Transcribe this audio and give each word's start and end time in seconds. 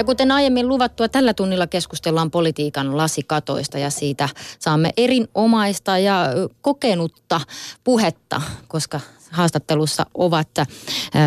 Ja 0.00 0.04
kuten 0.04 0.30
aiemmin 0.30 0.68
luvattua, 0.68 1.08
tällä 1.08 1.34
tunnilla 1.34 1.66
keskustellaan 1.66 2.30
politiikan 2.30 2.96
lasikatoista 2.96 3.78
ja 3.78 3.90
siitä 3.90 4.28
saamme 4.58 4.90
erinomaista 4.96 5.98
ja 5.98 6.26
kokenutta 6.62 7.40
puhetta, 7.84 8.42
koska 8.68 9.00
haastattelussa 9.30 10.06
ovat 10.14 10.48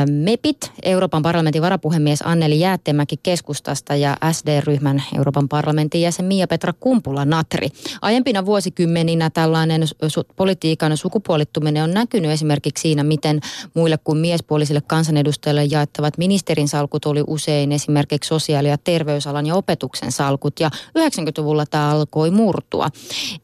MEPit, 0.09 0.71
Euroopan 0.83 1.21
parlamentin 1.21 1.61
varapuhemies 1.61 2.21
Anneli 2.21 2.59
Jäättemäki 2.59 3.15
keskustasta 3.23 3.95
ja 3.95 4.17
SD-ryhmän 4.31 5.03
Euroopan 5.17 5.49
parlamentin 5.49 6.01
jäsen 6.01 6.25
Mia-Petra 6.25 6.73
Kumpula-Natri. 6.79 7.69
Aiempina 8.01 8.45
vuosikymmeninä 8.45 9.29
tällainen 9.29 9.83
su- 9.83 10.33
politiikan 10.35 10.97
sukupuolittuminen 10.97 11.83
on 11.83 11.91
näkynyt 11.93 12.31
esimerkiksi 12.31 12.81
siinä, 12.81 13.03
miten 13.03 13.39
muille 13.73 13.97
kuin 14.03 14.17
miespuolisille 14.17 14.81
kansanedustajille 14.87 15.63
jaettavat 15.63 16.17
ministerin 16.17 16.67
salkut 16.67 17.05
oli 17.05 17.23
usein 17.27 17.71
esimerkiksi 17.71 18.27
sosiaali- 18.27 18.69
ja 18.69 18.77
terveysalan 18.77 19.45
ja 19.45 19.55
opetuksen 19.55 20.11
salkut. 20.11 20.59
Ja 20.59 20.69
90-luvulla 20.99 21.65
tämä 21.65 21.89
alkoi 21.89 22.31
murtua. 22.31 22.89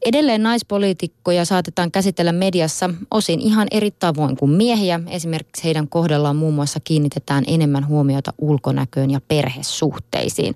Edelleen 0.04 0.42
naispoliitikkoja 0.42 1.44
saatetaan 1.44 1.90
käsitellä 1.90 2.32
mediassa 2.32 2.90
osin 3.10 3.40
ihan 3.40 3.68
eri 3.70 3.90
tavoin 3.90 4.36
kuin 4.36 4.49
kuin 4.50 4.56
miehiä. 4.56 5.00
Esimerkiksi 5.06 5.64
heidän 5.64 5.88
kohdallaan 5.88 6.36
muun 6.36 6.54
muassa 6.54 6.80
kiinnitetään 6.84 7.44
enemmän 7.46 7.86
huomiota 7.86 8.32
ulkonäköön 8.38 9.10
ja 9.10 9.20
perhesuhteisiin. 9.28 10.54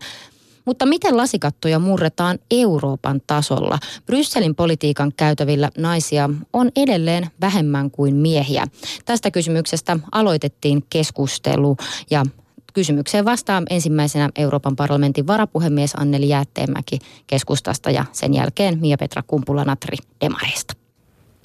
Mutta 0.64 0.86
miten 0.86 1.16
lasikattoja 1.16 1.78
murretaan 1.78 2.38
Euroopan 2.50 3.20
tasolla? 3.26 3.78
Brysselin 4.06 4.54
politiikan 4.54 5.12
käytävillä 5.16 5.70
naisia 5.78 6.30
on 6.52 6.70
edelleen 6.76 7.26
vähemmän 7.40 7.90
kuin 7.90 8.16
miehiä. 8.16 8.66
Tästä 9.04 9.30
kysymyksestä 9.30 9.98
aloitettiin 10.12 10.84
keskustelu 10.90 11.76
ja 12.10 12.24
kysymykseen 12.72 13.24
vastaa 13.24 13.62
ensimmäisenä 13.70 14.30
Euroopan 14.36 14.76
parlamentin 14.76 15.26
varapuhemies 15.26 15.94
Anneli 15.94 16.28
Jäätteenmäki 16.28 16.98
keskustasta 17.26 17.90
ja 17.90 18.04
sen 18.12 18.34
jälkeen 18.34 18.78
Mia-Petra 18.80 19.22
Kumpula-Natri 19.26 19.96
Demareista 20.20 20.83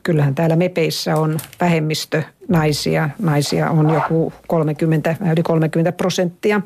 kyllähän 0.10 0.36
täällä 0.36 0.56
MEPeissä 0.56 1.16
on 1.16 1.38
vähemmistö 1.60 2.24
naisia. 2.48 3.10
Naisia 3.20 3.70
on 3.70 3.90
joku 3.90 4.34
30, 4.48 5.16
yli 5.32 5.44
30 5.44 5.92
prosenttia. 5.92 6.62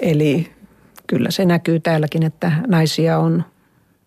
Eli 0.00 0.52
kyllä 1.06 1.30
se 1.30 1.44
näkyy 1.44 1.80
täälläkin, 1.80 2.22
että 2.22 2.52
naisia 2.66 3.18
on 3.18 3.44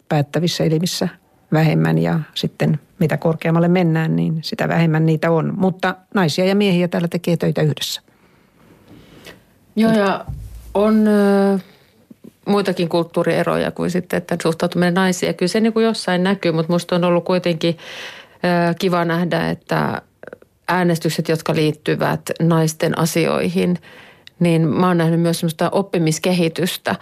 päättävissä 0.10 0.64
elimissä 0.64 1.08
vähemmän 1.52 1.98
ja 1.98 2.20
sitten 2.36 2.80
mitä 3.00 3.18
korkeammalle 3.18 3.68
mennään, 3.68 4.16
niin 4.16 4.40
sitä 4.42 4.68
vähemmän 4.68 5.06
niitä 5.06 5.32
on. 5.32 5.54
Mutta 5.58 5.96
naisia 6.14 6.46
ja 6.46 6.56
miehiä 6.56 6.88
täällä 6.88 7.08
tekee 7.08 7.38
töitä 7.38 7.62
yhdessä. 7.62 8.02
Joo 9.76 9.92
ja 9.92 10.26
on 10.74 11.06
muitakin 12.46 12.90
kulttuurieroja 12.90 13.72
kuin 13.72 13.92
sitten, 13.92 14.18
että 14.18 14.38
suhtautuminen 14.44 14.94
naisia. 14.94 15.34
Kyllä 15.34 15.50
se 15.50 15.60
niin 15.60 15.74
kuin 15.74 15.86
jossain 15.86 16.24
näkyy, 16.24 16.52
mutta 16.52 16.70
minusta 16.70 16.96
on 16.96 17.04
ollut 17.04 17.26
kuitenkin– 17.26 17.78
kiva 18.80 19.06
nähdä, 19.06 19.50
että 19.50 20.02
äänestykset, 20.68 21.30
jotka 21.30 21.56
liittyvät 21.56 22.22
naisten 22.42 23.00
asioihin, 23.00 23.78
niin 24.40 24.68
mä 24.68 24.88
oon 24.88 24.98
nähnyt 24.98 25.22
myös 25.22 25.40
semmoista 25.40 25.70
oppimiskehitystä. 25.70 26.96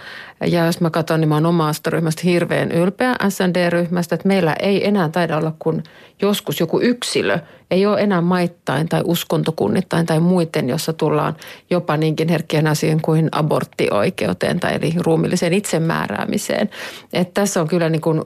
Ja 0.47 0.65
jos 0.65 0.81
mä 0.81 0.89
katson, 0.89 1.19
niin 1.19 1.29
mä 1.29 1.35
oon 1.35 1.45
omasta 1.45 1.89
ryhmästä 1.89 2.21
hirveän 2.25 2.71
ylpeä 2.71 3.15
SND-ryhmästä, 3.29 4.15
että 4.15 4.27
meillä 4.27 4.55
ei 4.59 4.87
enää 4.87 5.09
taida 5.09 5.37
olla 5.37 5.53
kuin 5.59 5.83
joskus 6.21 6.59
joku 6.59 6.81
yksilö, 6.81 7.39
ei 7.71 7.85
ole 7.85 8.01
enää 8.01 8.21
maittain 8.21 8.89
tai 8.89 9.01
uskontokunnittain 9.05 10.05
tai 10.05 10.19
muiden, 10.19 10.69
jossa 10.69 10.93
tullaan 10.93 11.35
jopa 11.69 11.97
niinkin 11.97 12.29
herkkien 12.29 12.67
asioihin 12.67 13.01
kuin 13.01 13.29
aborttioikeuteen 13.31 14.59
tai 14.59 14.75
eli 14.75 14.93
ruumilliseen 14.99 15.53
itsemääräämiseen. 15.53 16.69
että 17.13 17.41
tässä 17.41 17.61
on 17.61 17.67
kyllä 17.67 17.89
niin 17.89 18.01
kuin 18.01 18.21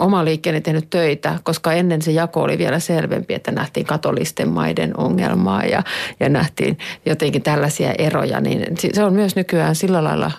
oma 0.00 0.24
liikkeeni 0.24 0.60
tehnyt 0.60 0.90
töitä, 0.90 1.38
koska 1.42 1.72
ennen 1.72 2.02
se 2.02 2.12
jako 2.12 2.42
oli 2.42 2.58
vielä 2.58 2.78
selvempi, 2.78 3.34
että 3.34 3.50
nähtiin 3.50 3.86
katolisten 3.86 4.48
maiden 4.48 4.96
ongelmaa 4.96 5.64
ja, 5.64 5.82
ja 6.20 6.28
nähtiin 6.28 6.78
jotenkin 7.06 7.42
tällaisia 7.42 7.92
eroja, 7.98 8.40
niin 8.40 8.66
se 8.92 9.04
on 9.04 9.12
myös 9.12 9.36
nykyään 9.36 9.74
sillä 9.74 10.04
lailla 10.04 10.30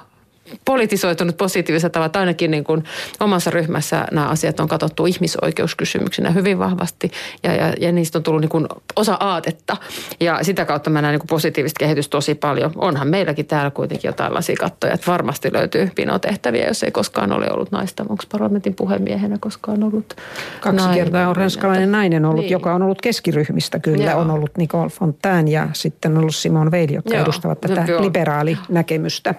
politisoitunut 0.72 1.38
positiivisella 1.38 1.90
tavalla. 1.90 2.20
Ainakin 2.20 2.52
niin 2.52 2.64
kuin 2.64 2.84
omassa 3.20 3.52
ryhmässä 3.52 4.06
nämä 4.12 4.28
asiat 4.28 4.60
on 4.60 4.68
katsottu 4.68 5.06
ihmisoikeuskysymyksinä 5.06 6.32
hyvin 6.32 6.60
vahvasti 6.60 7.12
ja, 7.44 7.56
ja, 7.56 7.74
ja 7.80 7.92
niistä 7.92 8.18
on 8.18 8.24
tullut 8.24 8.42
niin 8.42 8.50
kuin 8.50 8.68
osa 8.96 9.18
aatetta. 9.20 9.78
Ja 10.20 10.40
sitä 10.42 10.66
kautta 10.66 10.90
mä 10.90 11.02
näen 11.02 11.12
niin 11.12 11.20
kuin 11.20 11.28
positiivista 11.28 11.80
kehitystä 11.80 12.12
tosi 12.12 12.36
paljon. 12.36 12.72
Onhan 12.76 13.08
meilläkin 13.08 13.46
täällä 13.46 13.72
kuitenkin 13.72 14.10
jotain 14.10 14.34
lasikattoja, 14.34 14.94
että 14.94 15.12
varmasti 15.12 15.54
löytyy 15.54 15.92
pinotehtäviä, 15.96 16.68
jos 16.68 16.84
ei 16.84 16.92
koskaan 16.92 17.32
ole 17.32 17.52
ollut 17.52 17.72
naista. 17.72 18.06
Onko 18.10 18.24
parlamentin 18.32 18.76
puhemiehenä 18.76 19.38
koskaan 19.40 19.84
ollut 19.84 20.16
Kaksi 20.62 20.78
nainen? 20.78 21.04
kertaa 21.04 21.30
on 21.30 21.36
ranskalainen 21.36 21.92
nainen 21.92 22.26
ollut, 22.26 22.42
niin. 22.42 22.52
joka 22.52 22.74
on 22.74 22.82
ollut 22.82 23.02
keskiryhmistä 23.02 23.80
kyllä. 23.80 24.12
Joo. 24.12 24.22
On 24.22 24.32
ollut 24.32 24.52
Nicole 24.58 24.90
Fontaine 24.90 25.52
ja 25.52 25.68
sitten 25.74 26.12
on 26.12 26.18
ollut 26.18 26.36
Simon 26.36 26.72
Veil, 26.72 26.94
jotka 26.94 27.14
Joo. 27.14 27.24
edustavat 27.24 27.62
tätä 27.62 27.86
liberaalinäkemystä. 28.00 29.36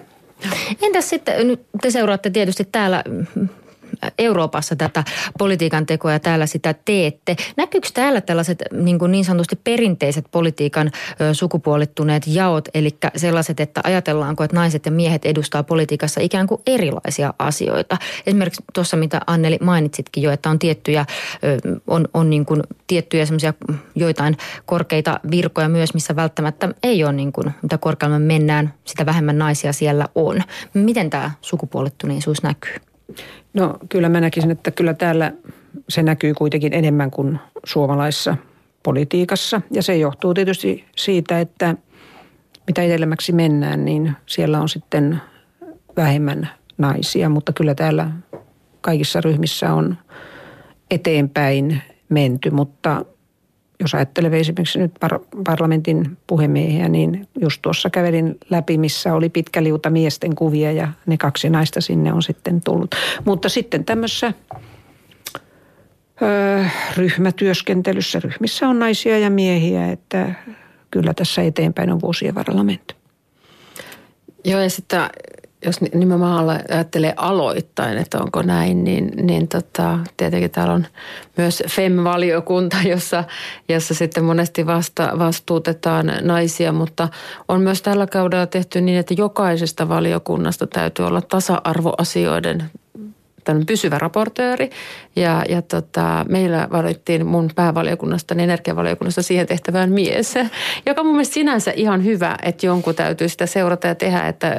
Entäs 0.81 1.09
sitten, 1.09 1.47
nyt 1.47 1.61
te 1.81 1.91
seuraatte 1.91 2.29
tietysti 2.29 2.67
täällä 2.71 3.03
Euroopassa 4.17 4.75
tätä 4.75 5.03
politiikan 5.37 5.85
tekoa 5.85 6.11
ja 6.11 6.19
täällä 6.19 6.45
sitä 6.45 6.75
teette. 6.85 7.35
Näkyykö 7.57 7.87
täällä 7.93 8.21
tällaiset 8.21 8.63
niin, 8.71 8.99
kuin 8.99 9.11
niin 9.11 9.25
sanotusti 9.25 9.59
perinteiset 9.63 10.25
politiikan 10.31 10.91
sukupuolittuneet 11.33 12.23
jaot, 12.27 12.67
eli 12.73 12.89
sellaiset, 13.15 13.59
että 13.59 13.81
ajatellaanko, 13.83 14.43
että 14.43 14.55
naiset 14.55 14.85
ja 14.85 14.91
miehet 14.91 15.25
edustaa 15.25 15.63
politiikassa 15.63 16.21
ikään 16.21 16.47
kuin 16.47 16.61
erilaisia 16.67 17.33
asioita. 17.39 17.97
Esimerkiksi 18.27 18.63
tuossa, 18.73 18.97
mitä 18.97 19.21
Anneli 19.27 19.57
mainitsitkin 19.61 20.23
jo, 20.23 20.31
että 20.31 20.49
on 20.49 20.59
tiettyjä, 20.59 21.05
on, 21.87 22.07
on 22.13 22.29
niin 22.29 22.45
kuin 22.45 22.63
tiettyjä 22.87 23.25
semmoisia 23.25 23.53
joitain 23.95 24.37
korkeita 24.65 25.19
virkoja 25.31 25.69
myös, 25.69 25.93
missä 25.93 26.15
välttämättä 26.15 26.69
ei 26.83 27.03
ole 27.03 27.13
niin 27.13 27.31
kuin, 27.31 27.51
mitä 27.61 27.77
korkeamman 27.77 28.21
mennään, 28.21 28.73
sitä 28.85 29.05
vähemmän 29.05 29.37
naisia 29.37 29.73
siellä 29.73 30.07
on. 30.15 30.41
Miten 30.73 31.09
tämä 31.09 31.31
sukupuolittuneisuus 31.41 32.43
näkyy? 32.43 32.92
No 33.53 33.77
kyllä 33.89 34.09
mä 34.09 34.21
näkisin, 34.21 34.51
että 34.51 34.71
kyllä 34.71 34.93
täällä 34.93 35.31
se 35.89 36.03
näkyy 36.03 36.33
kuitenkin 36.33 36.73
enemmän 36.73 37.11
kuin 37.11 37.39
suomalaisessa 37.65 38.37
politiikassa. 38.83 39.61
Ja 39.71 39.83
se 39.83 39.97
johtuu 39.97 40.33
tietysti 40.33 40.85
siitä, 40.95 41.39
että 41.39 41.75
mitä 42.67 42.81
edellemmäksi 42.81 43.31
mennään, 43.31 43.85
niin 43.85 44.11
siellä 44.25 44.61
on 44.61 44.69
sitten 44.69 45.21
vähemmän 45.97 46.49
naisia. 46.77 47.29
Mutta 47.29 47.53
kyllä 47.53 47.75
täällä 47.75 48.11
kaikissa 48.81 49.21
ryhmissä 49.21 49.73
on 49.73 49.97
eteenpäin 50.91 51.81
menty, 52.09 52.49
mutta 52.49 53.05
jos 53.83 53.95
ajattelee 53.95 54.39
esimerkiksi 54.39 54.79
nyt 54.79 54.91
par- 55.05 55.41
parlamentin 55.45 56.17
puhemiehiä, 56.27 56.89
niin 56.89 57.27
just 57.41 57.61
tuossa 57.61 57.89
kävelin 57.89 58.37
läpi, 58.49 58.77
missä 58.77 59.13
oli 59.13 59.29
pitkä 59.29 59.63
liuta 59.63 59.89
miesten 59.89 60.35
kuvia 60.35 60.71
ja 60.71 60.87
ne 61.05 61.17
kaksi 61.17 61.49
naista 61.49 61.81
sinne 61.81 62.13
on 62.13 62.21
sitten 62.21 62.61
tullut. 62.61 62.95
Mutta 63.25 63.49
sitten 63.49 63.85
tämmöisessä 63.85 64.33
öö, 66.21 66.63
ryhmätyöskentelyssä, 66.97 68.19
ryhmissä 68.19 68.67
on 68.67 68.79
naisia 68.79 69.19
ja 69.19 69.29
miehiä, 69.29 69.91
että 69.91 70.33
kyllä 70.91 71.13
tässä 71.13 71.41
eteenpäin 71.41 71.91
on 71.91 72.01
vuosien 72.01 72.35
varrella 72.35 72.63
menty. 72.63 72.95
Joo 74.45 74.59
ja 74.59 74.69
sitten 74.69 75.01
jos 75.65 75.81
nimenomaan 75.81 76.61
ajattelee 76.71 77.13
aloittain, 77.17 77.97
että 77.97 78.19
onko 78.19 78.41
näin, 78.41 78.83
niin, 78.83 79.11
niin 79.15 79.47
tota, 79.47 79.99
tietenkin 80.17 80.51
täällä 80.51 80.73
on 80.73 80.85
myös 81.37 81.63
FEM-valiokunta, 81.67 82.77
jossa, 82.93 83.23
jossa 83.69 83.93
sitten 83.93 84.23
monesti 84.23 84.65
vasta, 84.65 85.11
vastuutetaan 85.19 86.11
naisia, 86.21 86.71
mutta 86.71 87.09
on 87.47 87.61
myös 87.61 87.81
tällä 87.81 88.07
kaudella 88.07 88.47
tehty 88.47 88.81
niin, 88.81 88.97
että 88.97 89.13
jokaisesta 89.17 89.89
valiokunnasta 89.89 90.67
täytyy 90.67 91.07
olla 91.07 91.21
tasa-arvoasioiden 91.21 92.63
tämmöinen 93.43 93.65
pysyvä 93.65 93.97
raportööri 93.97 94.69
ja, 95.15 95.43
ja 95.49 95.61
tota, 95.61 96.25
meillä 96.29 96.67
valittiin 96.71 97.25
mun 97.25 97.49
päävaliokunnasta, 97.55 98.35
energiavaliokunnasta 98.35 99.21
siihen 99.21 99.47
tehtävään 99.47 99.91
mies, 99.91 100.33
joka 100.87 101.03
mun 101.03 101.11
mielestä 101.11 101.33
sinänsä 101.33 101.71
ihan 101.75 102.05
hyvä, 102.05 102.37
että 102.43 102.65
jonkun 102.65 102.95
täytyy 102.95 103.29
sitä 103.29 103.45
seurata 103.45 103.87
ja 103.87 103.95
tehdä, 103.95 104.27
että, 104.27 104.55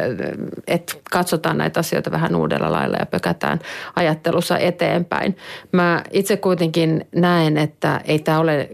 että 0.66 0.94
katsotaan 1.10 1.58
näitä 1.58 1.80
asioita 1.80 2.10
vähän 2.10 2.36
uudella 2.36 2.72
lailla 2.72 2.96
ja 3.00 3.06
pökätään 3.06 3.58
ajattelussa 3.96 4.58
eteenpäin. 4.58 5.36
Mä 5.72 6.02
itse 6.10 6.36
kuitenkin 6.36 7.06
näen, 7.14 7.58
että 7.58 8.00
ei 8.04 8.18
tämä 8.18 8.38
ole 8.38 8.70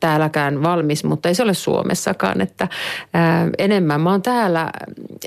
täälläkään 0.00 0.62
valmis, 0.62 1.04
mutta 1.04 1.28
ei 1.28 1.34
se 1.34 1.42
ole 1.42 1.54
Suomessakaan, 1.54 2.40
että 2.40 2.68
ää, 3.14 3.48
enemmän 3.58 4.00
mä 4.00 4.10
oon 4.10 4.22
täällä 4.22 4.72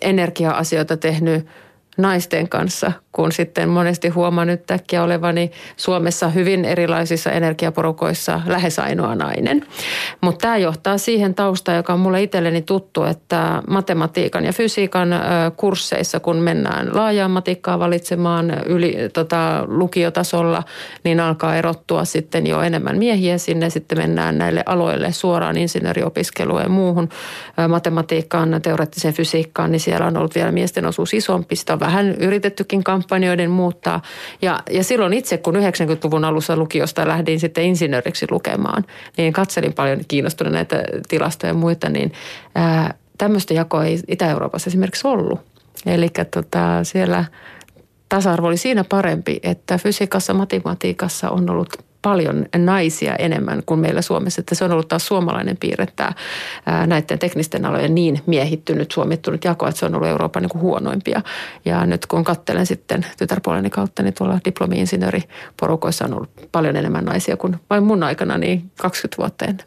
energia-asioita 0.01 0.97
tehnyt– 0.97 1.47
naisten 1.97 2.49
kanssa, 2.49 2.91
kun 3.11 3.31
sitten 3.31 3.69
monesti 3.69 4.09
huomaan 4.09 4.47
nyt 4.47 4.71
äkkiä 4.71 5.03
olevani 5.03 5.51
Suomessa 5.77 6.29
hyvin 6.29 6.65
erilaisissa 6.65 7.31
energiaporukoissa 7.31 8.41
lähes 8.45 8.79
ainoa 8.79 9.15
nainen. 9.15 9.65
Mutta 10.21 10.41
tämä 10.41 10.57
johtaa 10.57 10.97
siihen 10.97 11.33
taustaan, 11.35 11.77
joka 11.77 11.93
on 11.93 11.99
mulle 11.99 12.23
itselleni 12.23 12.61
tuttu, 12.61 13.03
että 13.03 13.63
matematiikan 13.69 14.45
ja 14.45 14.53
fysiikan 14.53 15.09
kursseissa, 15.55 16.19
kun 16.19 16.37
mennään 16.37 16.89
laajaa 16.93 17.27
matikkaa 17.27 17.79
valitsemaan 17.79 18.53
yli 18.65 18.97
tota, 19.13 19.63
lukiotasolla, 19.67 20.63
niin 21.03 21.19
alkaa 21.19 21.55
erottua 21.55 22.05
sitten 22.05 22.47
jo 22.47 22.61
enemmän 22.61 22.97
miehiä 22.97 23.37
sinne. 23.37 23.69
Sitten 23.69 23.97
mennään 23.97 24.37
näille 24.37 24.63
aloille 24.65 25.11
suoraan 25.11 25.57
insinööriopiskeluun 25.57 26.61
ja 26.61 26.69
muuhun 26.69 27.09
matematiikkaan, 27.67 28.61
teoreettiseen 28.61 29.13
fysiikkaan, 29.13 29.71
niin 29.71 29.79
siellä 29.79 30.05
on 30.05 30.17
ollut 30.17 30.35
vielä 30.35 30.51
miesten 30.51 30.85
osuus 30.85 31.13
isompi. 31.13 31.55
Sitä 31.55 31.79
vähän 31.81 32.15
yritettykin 32.15 32.83
kampanjoiden 32.83 33.51
muuttaa. 33.51 34.01
Ja, 34.41 34.59
ja 34.71 34.83
silloin 34.83 35.13
itse, 35.13 35.37
kun 35.37 35.55
90-luvun 35.55 36.25
alussa 36.25 36.55
lukiosta 36.55 37.07
lähdin 37.07 37.39
sitten 37.39 37.63
insinööriksi 37.63 38.25
lukemaan, 38.29 38.85
niin 39.17 39.33
katselin 39.33 39.73
paljon 39.73 39.99
kiinnostuneita 40.07 40.75
näitä 40.75 40.83
tilastoja 41.07 41.49
ja 41.49 41.53
muita, 41.53 41.89
niin 41.89 42.13
ää, 42.55 42.93
tämmöistä 43.17 43.53
jakoa 43.53 43.85
ei 43.85 43.99
Itä-Euroopassa 44.07 44.69
esimerkiksi 44.69 45.07
ollut. 45.07 45.39
Eli 45.85 46.09
tota, 46.31 46.83
siellä 46.83 47.25
tasa-arvo 48.09 48.47
oli 48.47 48.57
siinä 48.57 48.83
parempi, 48.83 49.39
että 49.43 49.77
fysiikassa, 49.77 50.33
matematiikassa 50.33 51.29
on 51.29 51.49
ollut 51.49 51.90
paljon 52.01 52.45
naisia 52.57 53.15
enemmän 53.15 53.63
kuin 53.65 53.79
meillä 53.79 54.01
Suomessa. 54.01 54.39
Että 54.41 54.55
se 54.55 54.65
on 54.65 54.71
ollut 54.71 54.87
taas 54.87 55.07
suomalainen 55.07 55.57
piirre 55.57 55.87
tämä 55.95 56.13
näiden 56.87 57.19
teknisten 57.19 57.65
alojen 57.65 57.95
niin 57.95 58.19
miehittynyt, 58.25 58.91
suomittunut 58.91 59.45
jako, 59.45 59.67
että 59.67 59.79
se 59.79 59.85
on 59.85 59.95
ollut 59.95 60.07
Euroopan 60.07 60.41
niin 60.41 60.49
kuin 60.49 60.61
huonoimpia. 60.61 61.21
Ja 61.65 61.85
nyt 61.85 62.05
kun 62.05 62.23
katselen 62.23 62.65
sitten 62.65 63.05
tytärpuoleni 63.17 63.69
kautta, 63.69 64.03
niin 64.03 64.13
tuolla 64.13 64.39
diplomi-insinööriporukoissa 64.45 66.05
on 66.05 66.13
ollut 66.13 66.29
paljon 66.51 66.75
enemmän 66.75 67.05
naisia 67.05 67.37
kuin 67.37 67.55
vain 67.69 67.83
mun 67.83 68.03
aikana, 68.03 68.37
niin 68.37 68.71
20 68.81 69.17
vuotta 69.17 69.45
ennen. 69.45 69.65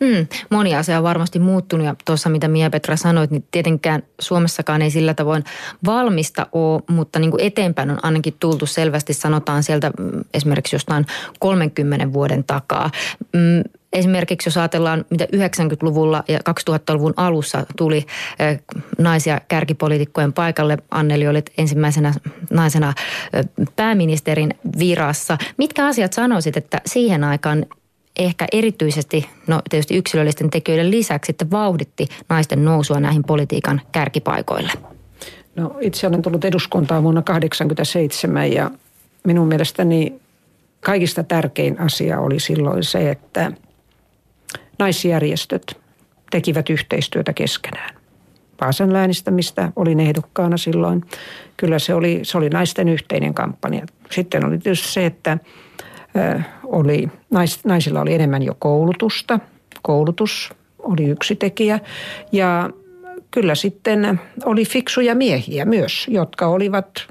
Mm, 0.00 0.26
moni 0.50 0.74
asia 0.76 0.98
on 0.98 1.04
varmasti 1.04 1.38
muuttunut 1.38 1.86
ja 1.86 1.94
tuossa 2.04 2.28
mitä 2.28 2.48
Mia 2.48 2.70
Petra 2.70 2.96
sanoit, 2.96 3.30
niin 3.30 3.44
tietenkään 3.50 4.02
Suomessakaan 4.20 4.82
ei 4.82 4.90
sillä 4.90 5.14
tavoin 5.14 5.44
valmista 5.86 6.46
ole, 6.52 6.82
mutta 6.88 7.18
niin 7.18 7.30
kuin 7.30 7.42
eteenpäin 7.42 7.90
on 7.90 7.98
ainakin 8.02 8.36
tultu 8.40 8.66
selvästi, 8.66 9.14
sanotaan 9.14 9.62
sieltä 9.62 9.90
mm, 9.98 10.24
esimerkiksi 10.34 10.76
jostain 10.76 11.06
30 11.38 12.12
vuoden 12.12 12.44
takaa. 12.44 12.90
Mm, 13.32 13.62
Esimerkiksi 13.92 14.48
jos 14.48 14.56
ajatellaan, 14.56 15.04
mitä 15.10 15.24
90-luvulla 15.36 16.24
ja 16.28 16.38
2000-luvun 16.38 17.14
alussa 17.16 17.66
tuli 17.76 18.06
naisia 18.98 19.40
kärkipoliitikkojen 19.48 20.32
paikalle. 20.32 20.78
Anneli 20.90 21.28
olit 21.28 21.50
ensimmäisenä 21.58 22.14
naisena 22.50 22.92
pääministerin 23.76 24.54
virassa. 24.78 25.38
Mitkä 25.56 25.86
asiat 25.86 26.12
sanoisit, 26.12 26.56
että 26.56 26.80
siihen 26.86 27.24
aikaan 27.24 27.66
ehkä 28.24 28.46
erityisesti, 28.52 29.28
no 29.46 29.62
tietysti 29.70 29.96
yksilöllisten 29.96 30.50
tekijöiden 30.50 30.90
lisäksi, 30.90 31.32
että 31.32 31.50
vauhditti 31.50 32.06
naisten 32.28 32.64
nousua 32.64 33.00
näihin 33.00 33.24
politiikan 33.24 33.80
kärkipaikoille? 33.92 34.72
No 35.56 35.76
itse 35.80 36.06
olen 36.06 36.22
tullut 36.22 36.44
eduskuntaan 36.44 37.02
vuonna 37.02 37.22
1987 37.22 38.52
ja 38.52 38.70
minun 39.24 39.48
mielestäni 39.48 40.20
kaikista 40.80 41.22
tärkein 41.22 41.80
asia 41.80 42.20
oli 42.20 42.40
silloin 42.40 42.84
se, 42.84 43.10
että 43.10 43.52
naisjärjestöt 44.78 45.78
tekivät 46.30 46.70
yhteistyötä 46.70 47.32
keskenään. 47.32 47.94
Vaasan 48.60 48.92
läänistä, 48.92 49.30
mistä 49.30 49.72
olin 49.76 50.00
ehdokkaana 50.00 50.56
silloin. 50.56 51.04
Kyllä 51.56 51.78
se 51.78 51.94
oli, 51.94 52.20
se 52.22 52.38
oli 52.38 52.48
naisten 52.48 52.88
yhteinen 52.88 53.34
kampanja. 53.34 53.86
Sitten 54.10 54.44
oli 54.44 54.58
tietysti 54.58 54.88
se, 54.88 55.06
että 55.06 55.38
oli, 56.70 57.08
nais, 57.30 57.64
naisilla 57.64 58.00
oli 58.00 58.14
enemmän 58.14 58.42
jo 58.42 58.56
koulutusta. 58.58 59.40
Koulutus 59.82 60.50
oli 60.78 61.04
yksi 61.04 61.36
tekijä. 61.36 61.80
Ja 62.32 62.70
kyllä 63.30 63.54
sitten 63.54 64.20
oli 64.44 64.64
fiksuja 64.64 65.14
miehiä 65.14 65.64
myös, 65.64 66.06
jotka 66.10 66.46
olivat 66.46 67.06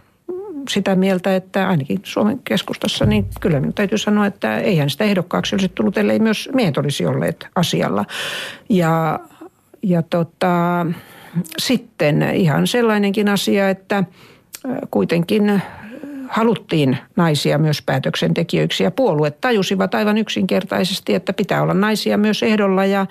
sitä 0.70 0.96
mieltä, 0.96 1.36
että 1.36 1.68
ainakin 1.68 2.00
Suomen 2.04 2.40
keskustassa, 2.44 3.06
niin 3.06 3.26
kyllä 3.42 3.60
minun 3.60 3.74
täytyy 3.74 3.98
sanoa, 3.98 4.26
että 4.26 4.58
eihän 4.58 4.90
sitä 4.90 5.04
ehdokkaaksi 5.04 5.56
olisi 5.56 5.70
tullut, 5.70 5.98
ellei 5.98 6.20
myös 6.20 6.50
miehet 6.54 6.78
olisi 6.78 7.06
olleet 7.06 7.48
asialla. 7.56 8.06
Ja, 8.70 9.20
ja 9.82 10.02
tota, 10.02 10.86
sitten 11.58 12.22
ihan 12.22 12.68
sellainenkin 12.68 13.30
asia, 13.30 13.70
että 13.70 14.04
kuitenkin 14.92 15.62
haluttiin 16.30 16.98
naisia 17.16 17.58
myös 17.58 17.82
päätöksentekijöiksi 17.82 18.84
ja 18.84 18.92
puolueet 18.92 19.42
tajusivat 19.42 19.96
aivan 19.96 20.18
yksinkertaisesti, 20.18 21.16
että 21.16 21.34
pitää 21.34 21.62
olla 21.62 21.74
naisia 21.74 22.18
myös 22.18 22.44
ehdolla 22.44 22.86
ja 22.86 23.06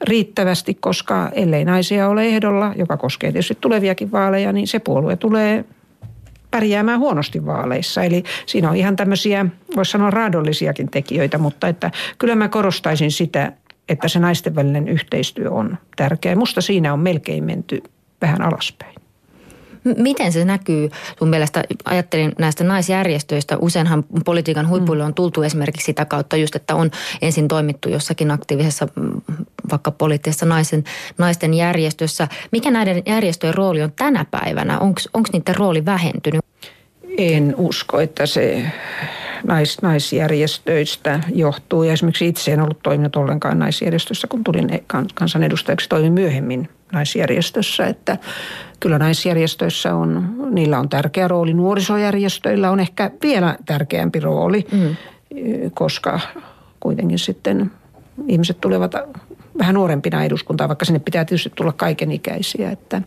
riittävästi, 0.00 0.74
koska 0.74 1.30
ellei 1.32 1.64
naisia 1.64 2.08
ole 2.08 2.26
ehdolla, 2.26 2.72
joka 2.76 2.96
koskee 2.96 3.32
tietysti 3.32 3.58
tuleviakin 3.60 4.12
vaaleja, 4.12 4.52
niin 4.52 4.66
se 4.66 4.78
puolue 4.78 5.16
tulee 5.16 5.64
pärjäämään 6.50 7.00
huonosti 7.00 7.46
vaaleissa. 7.46 8.02
Eli 8.02 8.24
siinä 8.46 8.70
on 8.70 8.76
ihan 8.76 8.96
tämmöisiä, 8.96 9.46
voisi 9.76 9.90
sanoa 9.90 10.10
raadollisiakin 10.10 10.90
tekijöitä, 10.90 11.38
mutta 11.38 11.68
että 11.68 11.90
kyllä 12.18 12.34
mä 12.34 12.48
korostaisin 12.48 13.10
sitä, 13.10 13.52
että 13.88 14.08
se 14.08 14.18
naisten 14.18 14.54
välinen 14.54 14.88
yhteistyö 14.88 15.50
on 15.50 15.78
tärkeä. 15.96 16.36
Musta 16.36 16.60
siinä 16.60 16.92
on 16.92 17.00
melkein 17.00 17.44
menty 17.44 17.82
vähän 18.20 18.42
alaspäin. 18.42 19.03
Miten 19.96 20.32
se 20.32 20.44
näkyy 20.44 20.90
sun 21.18 21.28
mielestä? 21.28 21.64
Ajattelin 21.84 22.32
näistä 22.38 22.64
naisjärjestöistä. 22.64 23.56
Useinhan 23.56 24.04
politiikan 24.24 24.68
huipuille 24.68 25.02
mm. 25.02 25.06
on 25.06 25.14
tultu 25.14 25.42
esimerkiksi 25.42 25.84
sitä 25.84 26.04
kautta 26.04 26.36
just, 26.36 26.56
että 26.56 26.74
on 26.74 26.90
ensin 27.22 27.48
toimittu 27.48 27.88
jossakin 27.88 28.30
aktiivisessa 28.30 28.88
mm, 28.96 29.20
vaikka 29.70 29.90
poliittisessa 29.90 30.46
naisen, 30.46 30.84
naisten 31.18 31.54
järjestössä. 31.54 32.28
Mikä 32.52 32.70
näiden 32.70 33.02
järjestöjen 33.06 33.54
rooli 33.54 33.82
on 33.82 33.92
tänä 33.92 34.26
päivänä? 34.30 34.78
Onko 34.78 35.28
niiden 35.32 35.56
rooli 35.56 35.84
vähentynyt? 35.84 36.44
En 37.18 37.54
usko, 37.58 38.00
että 38.00 38.26
se 38.26 38.62
nais, 39.46 39.82
naisjärjestöistä 39.82 41.20
johtuu. 41.34 41.82
Ja 41.82 41.92
esimerkiksi 41.92 42.28
itse 42.28 42.52
en 42.52 42.60
ollut 42.60 42.82
toiminut 42.82 43.16
ollenkaan 43.16 43.58
naisjärjestössä, 43.58 44.26
kun 44.26 44.44
tulin 44.44 44.68
kansanedustajaksi. 45.14 45.88
Toimin 45.88 46.12
myöhemmin 46.12 46.68
naisjärjestössä, 46.94 47.86
että 47.86 48.18
kyllä 48.80 48.98
naisjärjestöissä 48.98 49.94
on, 49.94 50.34
niillä 50.50 50.78
on 50.78 50.88
tärkeä 50.88 51.28
rooli. 51.28 51.54
Nuorisojärjestöillä 51.54 52.70
on 52.70 52.80
ehkä 52.80 53.10
vielä 53.22 53.56
tärkeämpi 53.66 54.20
rooli, 54.20 54.66
mm. 54.72 54.96
koska 55.74 56.20
kuitenkin 56.80 57.18
sitten 57.18 57.70
ihmiset 58.28 58.60
tulevat 58.60 58.92
vähän 59.58 59.74
nuorempina 59.74 60.24
eduskuntaan, 60.24 60.68
vaikka 60.68 60.84
sinne 60.84 60.98
pitää 60.98 61.24
tietysti 61.24 61.52
tulla 61.54 61.72
kaikenikäisiä, 61.72 62.70
että, 62.70 63.02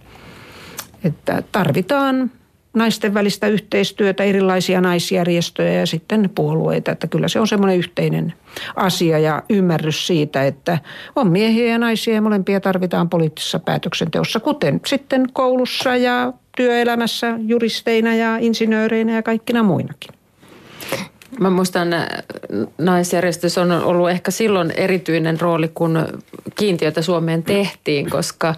että 1.04 1.44
tarvitaan 1.52 2.32
naisten 2.78 3.14
välistä 3.14 3.48
yhteistyötä, 3.48 4.24
erilaisia 4.24 4.82
naisjärjestöjä 4.82 5.74
ja 5.74 5.86
sitten 5.86 6.30
puolueita. 6.36 6.92
Että 6.92 7.08
kyllä 7.08 7.28
se 7.28 7.40
on 7.40 7.48
semmoinen 7.48 7.78
yhteinen 7.78 8.34
asia 8.76 9.20
ja 9.20 9.44
ymmärrys 9.50 10.08
siitä, 10.08 10.44
että 10.44 10.80
on 11.16 11.28
miehiä 11.28 11.72
ja 11.72 11.78
naisia 11.78 12.14
ja 12.14 12.22
molempia 12.22 12.60
tarvitaan 12.60 13.10
poliittisessa 13.10 13.60
päätöksenteossa, 13.60 14.40
kuten 14.40 14.82
sitten 14.86 15.26
koulussa 15.34 15.96
ja 15.96 16.34
työelämässä 16.58 17.40
juristeina 17.48 18.16
ja 18.16 18.38
insinööreinä 18.38 19.14
ja 19.14 19.24
kaikkina 19.24 19.64
muinakin. 19.64 20.18
Mä 21.40 21.50
muistan, 21.50 21.88
naisjärjestys 22.78 23.58
on 23.58 23.72
ollut 23.72 24.10
ehkä 24.10 24.32
silloin 24.32 24.72
erityinen 24.72 25.42
rooli, 25.42 25.72
kun 25.74 26.08
kiintiötä 26.56 27.02
Suomeen 27.02 27.44
tehtiin, 27.44 28.10
koska 28.10 28.56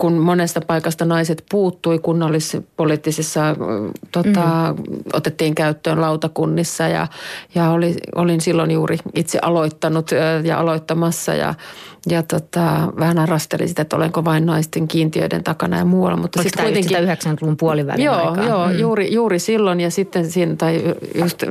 kun 0.00 0.18
monesta 0.18 0.60
paikasta 0.60 1.04
naiset 1.04 1.44
puuttui 1.50 1.98
kunnallispoliittisissa, 1.98 3.56
tota, 4.12 4.74
mm. 4.78 4.84
otettiin 5.12 5.54
käyttöön 5.54 6.00
lautakunnissa 6.00 6.88
ja, 6.88 7.06
ja 7.54 7.70
oli, 7.70 7.96
olin 8.14 8.40
silloin 8.40 8.70
juuri 8.70 8.98
itse 9.14 9.38
aloittanut 9.42 10.10
ja 10.44 10.58
aloittamassa 10.58 11.34
ja 11.34 11.54
ja 12.06 12.22
tota, 12.22 12.92
vähän 12.98 13.18
arastelin 13.18 13.68
sitä, 13.68 13.82
että 13.82 13.96
olenko 13.96 14.24
vain 14.24 14.46
naisten 14.46 14.88
kiintiöiden 14.88 15.44
takana 15.44 15.78
ja 15.78 15.84
muualla. 15.84 16.16
Mutta 16.16 16.42
sitten 16.42 16.64
kuitenkin... 16.64 16.88
sitä 16.88 17.30
90-luvun 17.30 17.56
puolivälin 17.56 18.04
Joo, 18.04 18.30
aikaa. 18.30 18.44
joo 18.44 18.68
mm. 18.68 18.78
juuri, 18.78 19.14
juuri 19.14 19.38
silloin 19.38 19.80
ja 19.80 19.90
sitten 19.90 20.30
siinä, 20.30 20.56
tai 20.56 20.82
just 21.14 21.42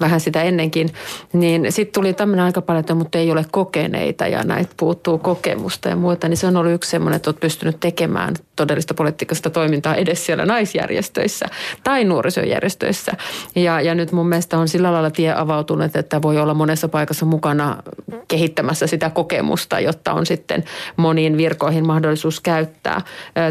vähän 0.00 0.20
sitä 0.20 0.42
ennenkin, 0.42 0.90
niin 1.32 1.72
sitten 1.72 1.92
tuli 2.02 2.12
tämmöinen 2.12 2.44
aika 2.44 2.62
paljon, 2.62 2.80
että 2.80 2.94
mutta 2.94 3.18
ei 3.18 3.30
ole 3.30 3.44
kokeneita 3.50 4.26
ja 4.26 4.44
näitä 4.44 4.72
puuttuu 4.76 5.18
kokemusta 5.18 5.88
ja 5.88 5.96
muuta. 5.96 6.28
Niin 6.28 6.36
se 6.36 6.46
on 6.46 6.56
ollut 6.56 6.72
yksi 6.72 6.90
semmoinen, 6.90 7.16
että 7.16 7.30
olet 7.30 7.40
pystynyt 7.40 7.80
tekemään 7.80 8.34
todellista 8.56 8.94
poliittista 8.94 9.50
toimintaa 9.50 9.94
edes 9.94 10.26
siellä 10.26 10.46
naisjärjestöissä 10.46 11.46
tai 11.84 12.04
nuorisojärjestöissä. 12.04 13.12
Ja, 13.54 13.80
ja 13.80 13.94
nyt 13.94 14.12
mun 14.12 14.28
mielestä 14.28 14.58
on 14.58 14.68
sillä 14.68 14.92
lailla 14.92 15.10
tie 15.10 15.34
avautunut, 15.34 15.96
että 15.96 16.22
voi 16.22 16.38
olla 16.38 16.54
monessa 16.54 16.88
paikassa 16.88 17.26
mukana 17.26 17.82
kehittämässä 18.28 18.86
sitä 18.86 19.10
kokemusta, 19.10 19.80
jotta 19.88 20.12
on 20.12 20.26
sitten 20.26 20.64
moniin 20.96 21.36
virkoihin 21.36 21.86
mahdollisuus 21.86 22.40
käyttää. 22.40 23.00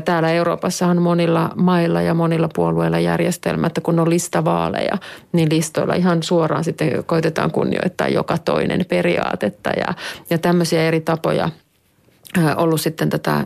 Täällä 0.05 0.31
Euroopassa 0.31 0.87
on 0.87 1.01
monilla 1.01 1.49
mailla 1.55 2.01
ja 2.01 2.13
monilla 2.13 2.49
puolueilla 2.55 2.99
järjestelmä, 2.99 3.67
että 3.67 3.81
kun 3.81 3.99
on 3.99 4.09
listavaaleja, 4.09 4.97
niin 5.31 5.49
listoilla 5.51 5.93
ihan 5.93 6.23
suoraan 6.23 6.63
sitten 6.63 7.03
koitetaan 7.05 7.51
kunnioittaa 7.51 8.07
joka 8.07 8.37
toinen 8.37 8.85
periaatetta 8.89 9.69
ja, 9.69 9.93
ja 10.29 10.37
tämmöisiä 10.37 10.83
eri 10.83 11.01
tapoja 11.01 11.49
ollut 12.57 12.81
sitten 12.81 13.09
tätä 13.09 13.45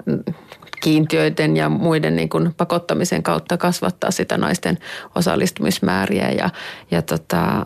kiintiöiden 0.82 1.58
ja 1.58 1.70
muiden 1.70 2.16
niin 2.16 2.30
kuin 2.30 2.54
pakottamisen 2.58 3.24
kautta 3.24 3.58
kasvattaa 3.58 4.12
sitä 4.12 4.38
naisten 4.38 4.78
osallistumismääriä. 5.16 6.30
Ja, 6.30 6.50
ja 6.92 7.02
tota, 7.02 7.66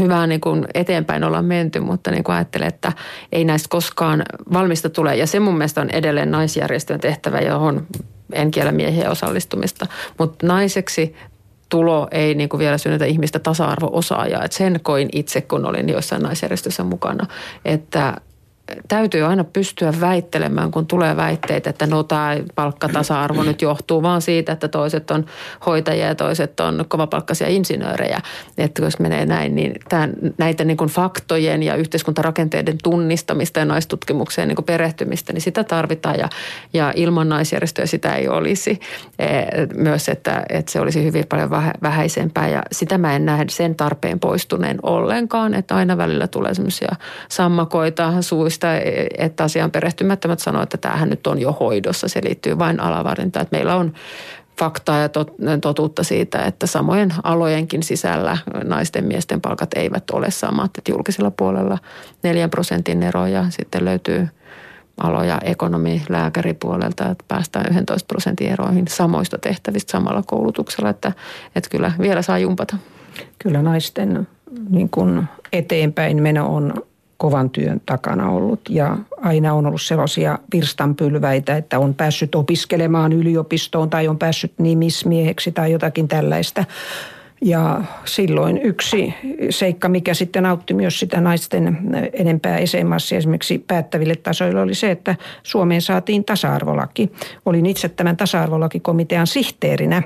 hyvää 0.00 0.26
niin 0.26 0.40
kuin 0.40 0.66
eteenpäin 0.74 1.24
olla 1.24 1.42
menty, 1.42 1.80
mutta 1.80 2.10
niin 2.10 2.24
kuin 2.24 2.36
ajattelen, 2.36 2.68
että 2.68 2.92
ei 3.32 3.44
näistä 3.44 3.68
koskaan 3.68 4.22
valmista 4.52 4.90
tule. 4.90 5.16
Ja 5.16 5.26
se 5.26 5.40
mun 5.40 5.58
mielestä 5.58 5.80
on 5.80 5.90
edelleen 5.90 6.30
naisjärjestön 6.30 7.00
tehtävä, 7.00 7.38
johon 7.38 7.86
en 8.32 8.50
kiellä 8.50 8.72
miehiä 8.72 9.10
osallistumista, 9.10 9.86
mutta 10.18 10.46
naiseksi 10.46 11.14
tulo 11.68 12.08
ei 12.10 12.34
niin 12.34 12.48
kuin 12.48 12.58
vielä 12.58 12.78
synnytä 12.78 13.04
ihmistä 13.04 13.38
tasa-arvo-osaajaa. 13.38 14.44
Et 14.44 14.52
sen 14.52 14.80
koin 14.82 15.08
itse, 15.12 15.40
kun 15.40 15.66
olin 15.66 15.88
joissain 15.88 16.22
naisjärjestöissä 16.22 16.84
mukana, 16.84 17.26
että 17.64 18.16
täytyy 18.88 19.22
aina 19.22 19.44
pystyä 19.44 19.92
väittelemään, 20.00 20.70
kun 20.70 20.86
tulee 20.86 21.16
väitteitä, 21.16 21.70
että 21.70 21.86
no 21.86 22.02
tämä 22.02 22.36
palkkatasa-arvo 22.54 23.42
nyt 23.42 23.62
johtuu 23.62 24.02
vaan 24.02 24.22
siitä, 24.22 24.52
että 24.52 24.68
toiset 24.68 25.10
on 25.10 25.26
hoitajia 25.66 26.06
ja 26.06 26.14
toiset 26.14 26.60
on 26.60 26.84
kovapalkkaisia 26.88 27.48
insinöörejä. 27.48 28.20
Että 28.58 28.82
jos 28.82 28.98
menee 28.98 29.26
näin, 29.26 29.54
niin 29.54 29.72
tämän, 29.88 30.12
näitä 30.38 30.64
niin 30.64 30.76
kuin 30.76 30.90
faktojen 30.90 31.62
ja 31.62 31.74
yhteiskuntarakenteiden 31.74 32.78
tunnistamista 32.82 33.60
ja 33.60 33.64
naistutkimukseen 33.64 34.48
niin 34.48 34.56
kuin 34.56 34.66
perehtymistä, 34.66 35.32
niin 35.32 35.42
sitä 35.42 35.64
tarvitaan 35.64 36.18
ja, 36.18 36.28
ja 36.72 36.92
ilman 36.96 37.28
naisjärjestöjä 37.28 37.86
sitä 37.86 38.14
ei 38.14 38.28
olisi. 38.28 38.80
E, 39.18 39.26
myös, 39.74 40.08
että, 40.08 40.42
että 40.48 40.72
se 40.72 40.80
olisi 40.80 41.04
hyvin 41.04 41.24
paljon 41.28 41.50
vähäisempää 41.82 42.48
ja 42.48 42.62
sitä 42.72 42.98
mä 42.98 43.16
en 43.16 43.24
näe 43.24 43.44
sen 43.50 43.74
tarpeen 43.74 44.20
poistuneen 44.20 44.78
ollenkaan, 44.82 45.54
että 45.54 45.74
aina 45.76 45.96
välillä 45.96 46.26
tulee 46.26 46.54
semmoisia 46.54 46.96
sammakoita 47.28 48.22
suissa 48.22 48.53
syystä, 48.54 48.80
että 49.18 49.44
asiaan 49.44 49.70
perehtymättömät 49.70 50.40
sanoo, 50.40 50.62
että 50.62 50.76
tämähän 50.76 51.10
nyt 51.10 51.26
on 51.26 51.38
jo 51.38 51.52
hoidossa. 51.52 52.08
Se 52.08 52.20
liittyy 52.24 52.58
vain 52.58 52.80
alavarintaan. 52.80 53.42
Että 53.42 53.56
meillä 53.56 53.76
on 53.76 53.92
faktaa 54.58 54.98
ja 54.98 55.08
totuutta 55.60 56.02
siitä, 56.02 56.38
että 56.38 56.66
samojen 56.66 57.14
alojenkin 57.22 57.82
sisällä 57.82 58.38
naisten 58.64 59.04
miesten 59.04 59.40
palkat 59.40 59.74
eivät 59.74 60.10
ole 60.10 60.30
samat. 60.30 60.70
Että 60.78 60.92
julkisella 60.92 61.30
puolella 61.30 61.78
4 62.22 62.48
prosentin 62.48 63.02
ero 63.02 63.26
ja 63.26 63.44
sitten 63.50 63.84
löytyy 63.84 64.28
aloja 65.00 65.38
ekonomi, 65.44 66.02
lääkäripuolelta, 66.08 67.10
että 67.10 67.24
päästään 67.28 67.66
11 67.70 68.06
prosentin 68.06 68.52
eroihin 68.52 68.88
samoista 68.88 69.38
tehtävistä 69.38 69.92
samalla 69.92 70.22
koulutuksella, 70.26 70.90
että, 70.90 71.12
että 71.56 71.70
kyllä 71.70 71.92
vielä 71.98 72.22
saa 72.22 72.38
jumpata. 72.38 72.76
Kyllä 73.38 73.62
naisten 73.62 74.28
niin 74.70 74.88
kuin 74.88 75.24
eteenpäin 75.52 76.22
meno 76.22 76.54
on 76.54 76.74
kovan 77.16 77.50
työn 77.50 77.80
takana 77.86 78.30
ollut 78.30 78.60
ja 78.68 78.96
aina 79.22 79.54
on 79.54 79.66
ollut 79.66 79.82
sellaisia 79.82 80.38
virstanpylväitä, 80.54 81.56
että 81.56 81.78
on 81.78 81.94
päässyt 81.94 82.34
opiskelemaan 82.34 83.12
yliopistoon 83.12 83.90
tai 83.90 84.08
on 84.08 84.18
päässyt 84.18 84.52
nimismieheksi 84.58 85.52
tai 85.52 85.72
jotakin 85.72 86.08
tällaista. 86.08 86.64
Ja 87.44 87.80
silloin 88.04 88.60
yksi 88.62 89.14
seikka, 89.50 89.88
mikä 89.88 90.14
sitten 90.14 90.46
autti 90.46 90.74
myös 90.74 91.00
sitä 91.00 91.20
naisten 91.20 91.78
enempää 92.12 92.58
esemassia 92.58 93.18
esimerkiksi 93.18 93.58
päättäville 93.58 94.16
tasoille, 94.16 94.60
oli 94.60 94.74
se, 94.74 94.90
että 94.90 95.16
Suomeen 95.42 95.82
saatiin 95.82 96.24
tasa-arvolaki. 96.24 97.12
Olin 97.46 97.66
itse 97.66 97.88
tämän 97.88 98.16
tasa-arvolakikomitean 98.16 99.26
sihteerinä 99.26 100.02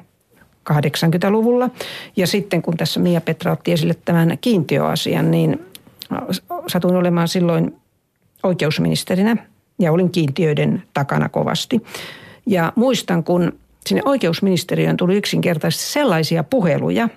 80-luvulla. 0.73 1.71
Ja 2.17 2.27
sitten 2.27 2.63
kun 2.63 2.77
tässä 2.77 3.01
Mia 3.01 3.21
Petra 3.21 3.53
otti 3.53 3.73
esille 3.73 3.95
tämän 4.05 4.39
kiintiöasian, 4.41 5.31
niin 5.31 5.61
satuin 6.67 6.97
olemaan 6.97 7.29
silloin 7.29 7.77
oikeusministerinä 8.43 9.37
ja 9.79 9.93
olin 9.93 10.11
kiintiöiden 10.11 10.83
takana 10.95 11.29
kovasti. 11.29 11.83
Ja 12.47 12.73
muistan, 12.77 13.25
kun 13.25 13.53
sinne 13.87 14.03
oikeusministeriöön 14.05 14.97
tuli 14.97 15.17
yksinkertaisesti 15.17 15.93
sellaisia 15.93 16.45
puheluja 16.45 17.09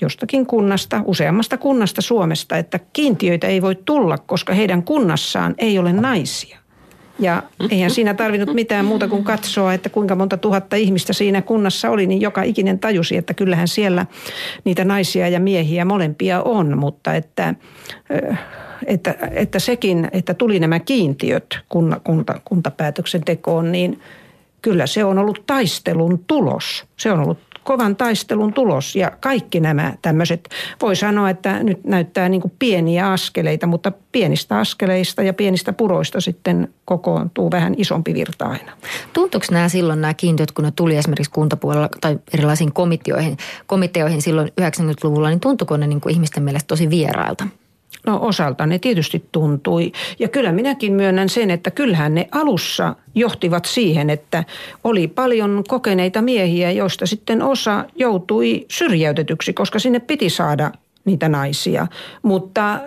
jostakin 0.00 0.46
kunnasta, 0.46 1.02
useammasta 1.04 1.58
kunnasta 1.58 2.02
Suomesta, 2.02 2.56
että 2.56 2.80
kiintiöitä 2.92 3.46
ei 3.46 3.62
voi 3.62 3.74
tulla, 3.84 4.18
koska 4.18 4.54
heidän 4.54 4.82
kunnassaan 4.82 5.54
ei 5.58 5.78
ole 5.78 5.92
naisia. 5.92 6.57
Ja 7.18 7.42
eihän 7.70 7.90
siinä 7.90 8.14
tarvinnut 8.14 8.54
mitään 8.54 8.84
muuta 8.84 9.08
kuin 9.08 9.24
katsoa, 9.24 9.74
että 9.74 9.88
kuinka 9.88 10.14
monta 10.14 10.36
tuhatta 10.36 10.76
ihmistä 10.76 11.12
siinä 11.12 11.42
kunnassa 11.42 11.90
oli, 11.90 12.06
niin 12.06 12.20
joka 12.20 12.42
ikinen 12.42 12.78
tajusi, 12.78 13.16
että 13.16 13.34
kyllähän 13.34 13.68
siellä 13.68 14.06
niitä 14.64 14.84
naisia 14.84 15.28
ja 15.28 15.40
miehiä 15.40 15.84
molempia 15.84 16.42
on, 16.42 16.78
mutta 16.78 17.14
että, 17.14 17.54
että, 18.86 19.14
että 19.30 19.58
sekin, 19.58 20.08
että 20.12 20.34
tuli 20.34 20.60
nämä 20.60 20.80
kiintiöt 20.80 21.58
kunta, 21.68 22.00
kunta, 22.04 22.40
kuntapäätöksentekoon, 22.44 23.72
niin 23.72 24.00
kyllä 24.62 24.86
se 24.86 25.04
on 25.04 25.18
ollut 25.18 25.42
taistelun 25.46 26.24
tulos. 26.26 26.84
Se 26.96 27.12
on 27.12 27.20
ollut 27.20 27.38
kovan 27.68 27.96
taistelun 27.96 28.52
tulos 28.52 28.96
ja 28.96 29.12
kaikki 29.20 29.60
nämä 29.60 29.94
tämmöiset, 30.02 30.48
voi 30.82 30.96
sanoa, 30.96 31.30
että 31.30 31.62
nyt 31.62 31.84
näyttää 31.84 32.28
niin 32.28 32.40
kuin 32.40 32.52
pieniä 32.58 33.12
askeleita, 33.12 33.66
mutta 33.66 33.92
pienistä 34.12 34.58
askeleista 34.58 35.22
ja 35.22 35.34
pienistä 35.34 35.72
puroista 35.72 36.20
sitten 36.20 36.68
kokoontuu 36.84 37.50
vähän 37.50 37.74
isompi 37.76 38.14
virta 38.14 38.44
aina. 38.44 38.72
Tuntuuko 39.12 39.46
nämä 39.50 39.68
silloin 39.68 40.00
nämä 40.00 40.14
kiintiöt, 40.14 40.52
kun 40.52 40.64
ne 40.64 40.70
tuli 40.70 40.96
esimerkiksi 40.96 41.30
kuntapuolella 41.30 41.88
tai 42.00 42.18
erilaisiin 42.34 42.72
komiteoihin, 42.72 43.36
komiteoihin 43.66 44.22
silloin 44.22 44.48
90-luvulla, 44.60 45.28
niin 45.28 45.40
tuntuuko 45.40 45.76
ne 45.76 45.86
niin 45.86 46.00
kuin 46.00 46.12
ihmisten 46.12 46.42
mielestä 46.42 46.66
tosi 46.66 46.90
vierailta? 46.90 47.46
No 48.08 48.18
osalta 48.22 48.66
ne 48.66 48.78
tietysti 48.78 49.24
tuntui. 49.32 49.92
Ja 50.18 50.28
kyllä 50.28 50.52
minäkin 50.52 50.92
myönnän 50.92 51.28
sen, 51.28 51.50
että 51.50 51.70
kyllähän 51.70 52.14
ne 52.14 52.28
alussa 52.32 52.94
johtivat 53.14 53.64
siihen, 53.64 54.10
että 54.10 54.44
oli 54.84 55.08
paljon 55.08 55.64
kokeneita 55.68 56.22
miehiä, 56.22 56.70
joista 56.70 57.06
sitten 57.06 57.42
osa 57.42 57.84
joutui 57.96 58.66
syrjäytetyksi, 58.70 59.52
koska 59.52 59.78
sinne 59.78 60.00
piti 60.00 60.30
saada 60.30 60.70
niitä 61.04 61.28
naisia. 61.28 61.86
Mutta 62.22 62.80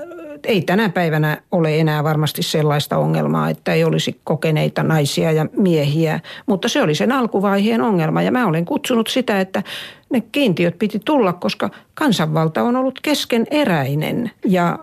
ei 0.44 0.62
tänä 0.62 0.90
päivänä 0.90 1.42
ole 1.52 1.80
enää 1.80 2.04
varmasti 2.04 2.44
sellaista 2.44 2.98
ongelmaa, 2.98 3.50
että 3.50 3.74
ei 3.74 3.84
olisi 3.84 4.20
kokeneita 4.24 4.84
naisia 4.84 5.32
ja 5.32 5.46
miehiä, 5.58 6.20
mutta 6.46 6.70
se 6.70 6.82
oli 6.82 6.96
sen 6.96 7.12
alkuvaiheen 7.12 7.82
ongelma 7.82 8.22
ja 8.22 8.32
mä 8.32 8.48
olen 8.48 8.66
kutsunut 8.66 9.08
sitä, 9.08 9.40
että 9.40 9.64
ne 10.10 10.22
kiintiöt 10.32 10.80
piti 10.80 11.00
tulla, 11.06 11.34
koska 11.34 11.70
kansanvalta 11.94 12.64
on 12.64 12.76
ollut 12.76 13.00
keskeneräinen 13.02 14.32
ja 14.46 14.80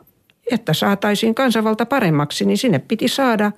että 0.51 0.73
saataisiin 0.73 1.35
kansanvalta 1.35 1.87
paremmaksi, 1.87 2.45
niin 2.45 2.59
sinne 2.59 2.79
piti 2.79 3.09
saada 3.09 3.53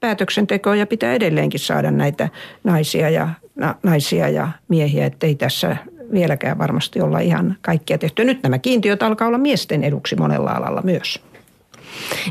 päätöksentekoa 0.00 0.76
ja 0.76 0.86
pitää 0.86 1.14
edelleenkin 1.14 1.60
saada 1.60 1.90
näitä 1.90 2.28
naisia 2.64 3.10
ja, 3.10 3.28
na, 3.54 3.74
naisia 3.82 4.28
ja 4.28 4.48
miehiä, 4.68 5.06
ettei 5.06 5.34
tässä 5.34 5.76
vieläkään 6.12 6.58
varmasti 6.58 7.00
olla 7.00 7.18
ihan 7.18 7.56
kaikkia 7.62 7.98
tehty. 7.98 8.24
Nyt 8.24 8.42
nämä 8.42 8.58
kiintiöt 8.58 9.02
alkaa 9.02 9.28
olla 9.28 9.38
miesten 9.38 9.84
eduksi 9.84 10.16
monella 10.16 10.50
alalla 10.50 10.82
myös. 10.82 11.29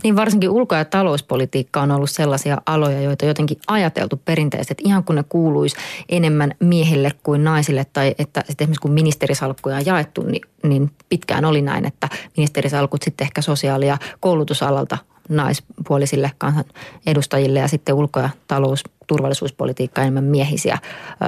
Niin 0.04 0.16
varsinkin 0.16 0.50
ulko- 0.50 0.76
ja 0.76 0.86
talouspolitiikka 0.86 1.82
on 1.82 1.92
ollut 1.92 2.10
sellaisia 2.10 2.58
aloja, 2.66 3.02
joita 3.02 3.26
jotenkin 3.26 3.58
ajateltu 3.68 4.22
perinteisesti, 4.26 4.72
että 4.72 4.84
ihan 4.86 5.04
kun 5.04 5.16
ne 5.16 5.24
kuuluisi 5.30 5.76
enemmän 6.10 6.52
miehille 6.60 7.12
kuin 7.24 7.44
naisille 7.44 7.86
tai 7.94 8.16
että 8.20 8.44
sitten 8.48 8.66
esimerkiksi 8.66 8.82
kun 8.82 8.92
ministerisalkkuja 8.92 9.76
on 9.76 9.86
jaettu, 9.86 10.24
niin, 10.24 10.42
niin 10.64 10.92
pitkään 11.10 11.46
oli 11.46 11.62
näin, 11.62 11.86
että 11.86 12.10
ministerisalkut 12.38 13.02
sitten 13.02 13.26
ehkä 13.26 13.42
sosiaali- 13.42 13.88
ja 13.88 13.98
koulutusalalta 14.20 14.98
naispuolisille 15.30 16.32
kansanedustajille 16.38 17.60
ja 17.60 17.68
sitten 17.68 17.96
ulko- 17.96 18.20
ja 18.20 18.30
talous, 18.48 18.84
turvallisuuspolitiikka 19.08 20.02
enemmän 20.02 20.24
miehisiä 20.24 20.78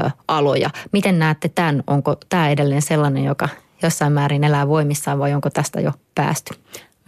ö, 0.06 0.10
aloja. 0.28 0.70
Miten 0.92 1.20
näette 1.20 1.50
tämän? 1.50 1.84
Onko 1.88 2.16
tämä 2.30 2.50
edelleen 2.50 2.82
sellainen, 2.82 3.24
joka 3.24 3.50
jossain 3.84 4.14
määrin 4.14 4.44
elää 4.44 4.68
voimissaan 4.68 5.20
vai 5.20 5.34
onko 5.34 5.50
tästä 5.50 5.82
jo 5.82 5.92
päästy? 6.16 6.54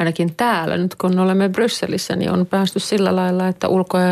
Ainakin 0.04 0.36
täällä 0.36 0.78
nyt 0.78 0.96
kun 0.96 1.20
olemme 1.20 1.50
Brysselissä, 1.50 2.16
niin 2.16 2.32
on 2.32 2.46
päästy 2.46 2.80
sillä 2.80 3.16
lailla, 3.16 3.48
että 3.48 3.68
ulko- 3.68 3.98
ja 3.98 4.08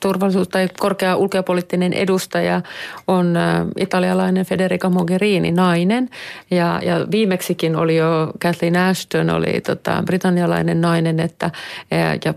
turvallisuus- 0.00 0.48
tai 0.48 0.68
korkea 0.78 1.16
ulkopoliittinen 1.16 1.92
edustaja 1.92 2.60
on 3.08 3.34
italialainen 3.78 4.46
Federica 4.46 4.90
Mogherini, 4.90 5.52
nainen. 5.52 6.10
Ja, 6.50 6.80
ja 6.84 7.06
viimeksikin 7.10 7.76
oli 7.76 7.96
jo 7.96 8.32
Kathleen 8.42 8.76
Ashton, 8.76 9.30
oli 9.30 9.60
tota, 9.60 10.02
britannialainen 10.06 10.80
nainen, 10.80 11.20
että, 11.20 11.50
ja 12.24 12.34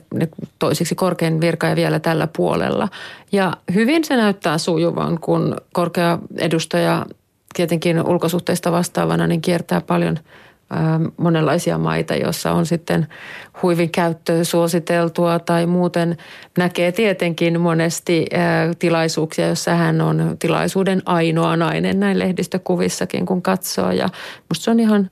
toisiksi 0.59 0.95
korkein 0.95 1.41
virka 1.41 1.67
ja 1.67 1.75
vielä 1.75 1.99
tällä 1.99 2.27
puolella. 2.37 2.89
Ja 3.31 3.53
hyvin 3.73 4.05
se 4.05 4.15
näyttää 4.15 4.57
sujuvan, 4.57 5.19
kun 5.19 5.55
korkea 5.73 6.19
edustaja 6.37 7.05
tietenkin 7.55 8.07
ulkosuhteista 8.07 8.71
vastaavana 8.71 9.27
niin 9.27 9.41
kiertää 9.41 9.81
paljon– 9.81 10.19
monenlaisia 11.17 11.77
maita, 11.77 12.15
joissa 12.15 12.51
on 12.51 12.65
sitten 12.65 13.07
huivin 13.63 13.89
käyttö 13.89 14.43
suositeltua 14.43 15.39
tai 15.39 15.65
muuten 15.65 16.17
näkee 16.57 16.91
tietenkin 16.91 17.61
monesti 17.61 18.25
tilaisuuksia, 18.79 19.47
jossa 19.47 19.75
hän 19.75 20.01
on 20.01 20.35
tilaisuuden 20.39 21.01
ainoa 21.05 21.57
nainen 21.57 21.99
näin 21.99 22.19
lehdistökuvissakin 22.19 23.25
kun 23.25 23.41
katsoo. 23.41 23.91
Ja 23.91 24.09
musta 24.49 24.63
se 24.63 24.71
on 24.71 24.79
ihan– 24.79 25.09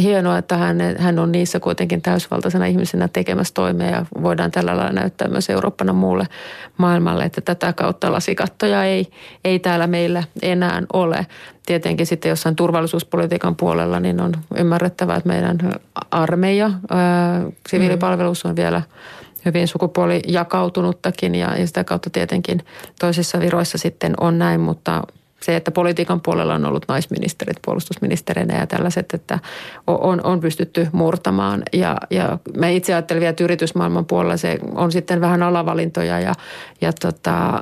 hienoa, 0.00 0.38
että 0.38 0.56
hän, 0.56 0.78
hän 0.98 1.18
on 1.18 1.32
niissä 1.32 1.60
kuitenkin 1.60 2.02
täysvaltaisena 2.02 2.66
ihmisenä 2.66 3.08
tekemässä 3.08 3.54
toimea 3.54 3.90
ja 3.90 4.06
voidaan 4.22 4.50
tällä 4.50 4.76
lailla 4.76 4.92
näyttää 4.92 5.28
myös 5.28 5.50
Eurooppana 5.50 5.92
muulle 5.92 6.26
maailmalle, 6.76 7.24
että 7.24 7.40
tätä 7.40 7.72
kautta 7.72 8.12
lasikattoja 8.12 8.84
ei, 8.84 9.06
ei 9.44 9.58
täällä 9.58 9.86
meillä 9.86 10.24
enää 10.42 10.82
ole. 10.92 11.26
Tietenkin 11.66 12.06
sitten 12.06 12.28
jossain 12.28 12.56
turvallisuuspolitiikan 12.56 13.56
puolella 13.56 14.00
niin 14.00 14.20
on 14.20 14.32
ymmärrettävää, 14.56 15.16
että 15.16 15.28
meidän 15.28 15.58
armeija, 16.10 16.70
ää, 16.90 17.46
siviilipalvelus 17.68 18.44
on 18.44 18.56
vielä 18.56 18.82
hyvin 19.44 19.68
sukupuolijakautunuttakin 19.68 21.34
ja, 21.34 21.58
ja 21.58 21.66
sitä 21.66 21.84
kautta 21.84 22.10
tietenkin 22.10 22.64
toisissa 23.00 23.40
viroissa 23.40 23.78
sitten 23.78 24.14
on 24.20 24.38
näin, 24.38 24.60
mutta 24.60 25.02
se, 25.42 25.56
että 25.56 25.70
politiikan 25.70 26.20
puolella 26.20 26.54
on 26.54 26.64
ollut 26.64 26.84
naisministerit 26.88 27.56
puolustusministerinä 27.64 28.58
ja 28.58 28.66
tällaiset, 28.66 29.14
että 29.14 29.38
on, 29.86 30.24
on 30.24 30.40
pystytty 30.40 30.88
murtamaan. 30.92 31.62
Ja, 31.72 31.96
ja 32.10 32.38
mä 32.56 32.68
itse 32.68 32.94
ajattelin 32.94 33.20
vielä, 33.20 33.30
että 33.30 33.44
yritysmaailman 33.44 34.06
puolella 34.06 34.36
se 34.36 34.58
on 34.74 34.92
sitten 34.92 35.20
vähän 35.20 35.42
alavalintoja 35.42 36.20
ja, 36.20 36.34
ja 36.80 36.92
tota, 36.92 37.60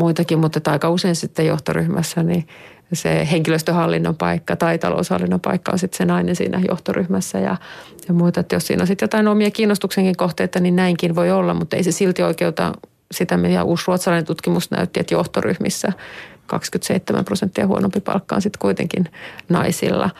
muitakin, 0.00 0.38
mutta 0.38 0.72
aika 0.72 0.90
usein 0.90 1.16
sitten 1.16 1.46
johtoryhmässä 1.46 2.22
niin 2.22 2.48
se 2.92 3.28
henkilöstöhallinnon 3.30 4.16
paikka 4.16 4.56
tai 4.56 4.78
taloushallinnon 4.78 5.40
paikka 5.40 5.72
on 5.72 5.78
sitten 5.78 5.98
se 5.98 6.04
nainen 6.04 6.36
siinä 6.36 6.60
johtoryhmässä 6.68 7.38
ja, 7.38 7.56
ja 8.08 8.14
muuta. 8.14 8.40
Että 8.40 8.56
jos 8.56 8.66
siinä 8.66 8.82
on 8.82 8.86
sitten 8.86 9.06
jotain 9.06 9.28
omia 9.28 9.50
kiinnostuksenkin 9.50 10.16
kohteita, 10.16 10.60
niin 10.60 10.76
näinkin 10.76 11.14
voi 11.14 11.30
olla, 11.30 11.54
mutta 11.54 11.76
ei 11.76 11.82
se 11.82 11.92
silti 11.92 12.22
oikeuta 12.22 12.72
sitä, 13.12 13.36
mitä 13.36 13.64
uusi 13.64 13.84
ruotsalainen 13.86 14.26
tutkimus 14.26 14.70
näytti, 14.70 15.00
että 15.00 15.14
johtoryhmissä 15.14 15.92
27 16.46 17.24
prosenttia 17.24 17.66
huonompi 17.66 18.00
palkka 18.00 18.34
on 18.34 18.42
sitten 18.42 18.60
kuitenkin 18.60 19.08
naisilla. 19.48 20.10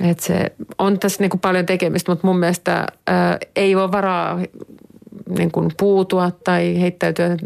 Et 0.00 0.20
se 0.20 0.52
on 0.78 0.98
tässä 0.98 1.22
niin 1.22 1.30
kuin 1.30 1.40
paljon 1.40 1.66
tekemistä, 1.66 2.12
mutta 2.12 2.26
mun 2.26 2.38
mielestä 2.38 2.86
ää, 3.06 3.38
ei 3.56 3.74
ole 3.74 3.92
varaa 3.92 4.40
niin 5.38 5.50
kuin 5.50 5.70
puutua 5.78 6.30
tai 6.44 6.80
heittäytyä 6.80 7.36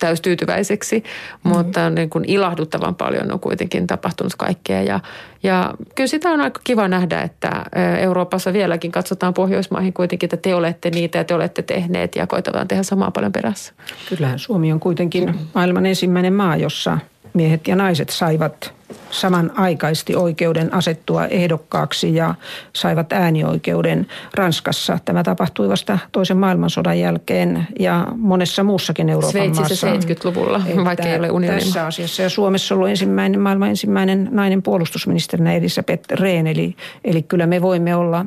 täystyytyväiseksi, 0.00 0.98
mm-hmm. 0.98 1.58
mutta 1.58 1.90
niin 1.90 2.10
kuin 2.10 2.24
ilahduttavan 2.24 2.94
paljon 2.94 3.32
on 3.32 3.40
kuitenkin 3.40 3.86
tapahtunut 3.86 4.34
kaikkea. 4.36 4.82
Ja, 4.82 5.00
ja 5.42 5.74
kyllä 5.94 6.08
sitä 6.08 6.30
on 6.30 6.40
aika 6.40 6.60
kiva 6.64 6.88
nähdä, 6.88 7.22
että 7.22 7.64
Euroopassa 7.98 8.52
vieläkin 8.52 8.92
katsotaan 8.92 9.34
Pohjoismaihin 9.34 9.92
kuitenkin, 9.92 10.26
että 10.26 10.36
te 10.36 10.54
olette 10.54 10.90
niitä 10.90 11.18
ja 11.18 11.24
te 11.24 11.34
olette 11.34 11.62
tehneet 11.62 12.16
ja 12.16 12.26
koitetaan 12.26 12.68
tehdä 12.68 12.82
samaa 12.82 13.10
paljon 13.10 13.32
perässä. 13.32 13.72
Kyllähän 14.08 14.38
Suomi 14.38 14.72
on 14.72 14.80
kuitenkin 14.80 15.34
maailman 15.54 15.86
ensimmäinen 15.86 16.32
maa, 16.32 16.56
jossa 16.56 16.98
miehet 17.34 17.68
ja 17.68 17.76
naiset 17.76 18.10
saivat 18.10 18.72
samanaikaisesti 19.10 20.16
oikeuden 20.16 20.74
asettua 20.74 21.26
ehdokkaaksi 21.26 22.14
ja 22.14 22.34
saivat 22.72 23.12
äänioikeuden 23.12 24.06
Ranskassa. 24.34 24.98
Tämä 25.04 25.22
tapahtui 25.22 25.68
vasta 25.68 25.98
toisen 26.12 26.36
maailmansodan 26.36 26.98
jälkeen 26.98 27.66
ja 27.78 28.06
monessa 28.16 28.64
muussakin 28.64 29.08
Euroopan 29.08 29.30
Sveitsissä 29.30 29.86
maassa. 29.86 30.08
70-luvulla, 30.08 30.62
vaikka 30.84 31.08
ei 31.08 31.18
ole 31.18 31.30
unionin 31.30 31.60
Tässä 31.60 31.86
asiassa. 31.86 32.22
Ja 32.22 32.30
Suomessa 32.30 32.74
ollut 32.74 32.88
ensimmäinen, 32.88 33.40
maailman 33.40 33.68
ensimmäinen 33.68 34.28
nainen 34.30 34.62
puolustusministerinä 34.62 35.54
Elisabeth 35.54 36.12
Rehn. 36.12 36.46
Eli, 36.46 36.76
eli 37.04 37.22
kyllä 37.22 37.46
me 37.46 37.62
voimme 37.62 37.96
olla 37.96 38.26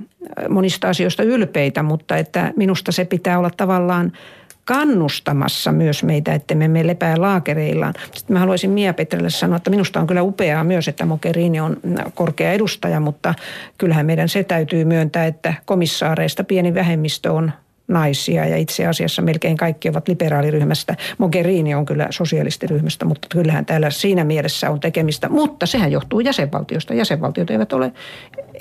monista 0.50 0.90
asioista 0.90 1.24
ylpeitä, 1.24 1.84
mutta 1.84 2.18
että 2.18 2.54
minusta 2.56 2.92
se 2.92 3.06
pitää 3.06 3.38
olla 3.40 3.52
tavallaan– 3.58 4.12
kannustamassa 4.66 5.72
myös 5.72 6.04
meitä, 6.04 6.34
että 6.34 6.56
me 6.56 6.66
emme 6.66 6.88
lepää 6.88 7.22
laakereillaan. 7.22 7.94
Sitten 8.14 8.34
mä 8.34 8.40
haluaisin 8.40 8.70
Mia 8.70 8.94
Petrelle 8.94 9.30
sanoa, 9.30 9.58
että 9.58 9.70
minusta 9.70 10.00
on 10.00 10.08
kyllä 10.08 10.24
upeaa 10.24 10.64
myös, 10.64 10.88
että 10.88 11.06
Mogherini 11.06 11.60
on 11.60 11.78
korkea 12.14 12.52
edustaja, 12.52 13.00
mutta 13.00 13.34
kyllähän 13.78 14.06
meidän 14.06 14.30
se 14.30 14.44
täytyy 14.44 14.86
myöntää, 14.86 15.26
että 15.26 15.54
komissaareista 15.66 16.44
pieni 16.44 16.74
vähemmistö 16.74 17.32
on 17.32 17.52
naisia 17.94 18.46
ja 18.46 18.58
itse 18.58 18.88
asiassa 18.88 19.22
melkein 19.22 19.58
kaikki 19.58 19.90
ovat 19.90 20.08
liberaaliryhmästä. 20.08 20.96
Mogherini 21.18 21.76
on 21.76 21.86
kyllä 21.86 22.08
sosialistiryhmästä, 22.10 23.06
mutta 23.06 23.28
kyllähän 23.32 23.66
täällä 23.66 23.90
siinä 23.90 24.24
mielessä 24.24 24.70
on 24.70 24.80
tekemistä. 24.80 25.30
Mutta 25.30 25.66
sehän 25.66 25.92
johtuu 25.92 26.20
jäsenvaltiosta. 26.20 26.94
Jäsenvaltiot 26.94 27.50
eivät 27.50 27.74
ole 27.74 27.92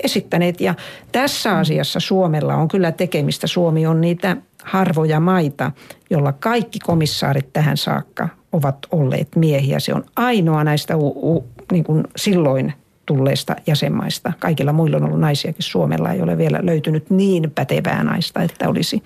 esittäneet 0.03 0.61
ja 0.61 0.75
tässä 1.11 1.57
asiassa 1.57 1.99
Suomella 1.99 2.55
on 2.55 2.67
kyllä 2.67 2.91
tekemistä. 2.91 3.47
Suomi 3.47 3.85
on 3.87 4.01
niitä 4.01 4.37
harvoja 4.63 5.19
maita, 5.19 5.71
jolla 6.09 6.33
kaikki 6.33 6.79
komissaarit 6.79 7.53
tähän 7.53 7.77
saakka 7.77 8.29
ovat 8.51 8.77
olleet 8.91 9.35
miehiä. 9.35 9.79
Se 9.79 9.93
on 9.93 10.03
ainoa 10.15 10.63
näistä 10.63 10.97
u, 10.97 11.35
u, 11.35 11.47
niin 11.71 11.83
kuin 11.83 12.03
silloin 12.15 12.73
tulleista 13.05 13.55
jäsenmaista. 13.67 14.33
Kaikilla 14.39 14.73
muilla 14.73 14.97
on 14.97 15.03
ollut 15.03 15.19
naisiakin. 15.19 15.63
Suomella 15.63 16.11
ei 16.11 16.21
ole 16.21 16.37
vielä 16.37 16.59
löytynyt 16.61 17.09
niin 17.09 17.51
pätevää 17.51 18.03
naista, 18.03 18.41
että 18.41 18.69
olisi, 18.69 19.03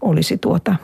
olisi 0.00 0.38
tuota 0.38 0.76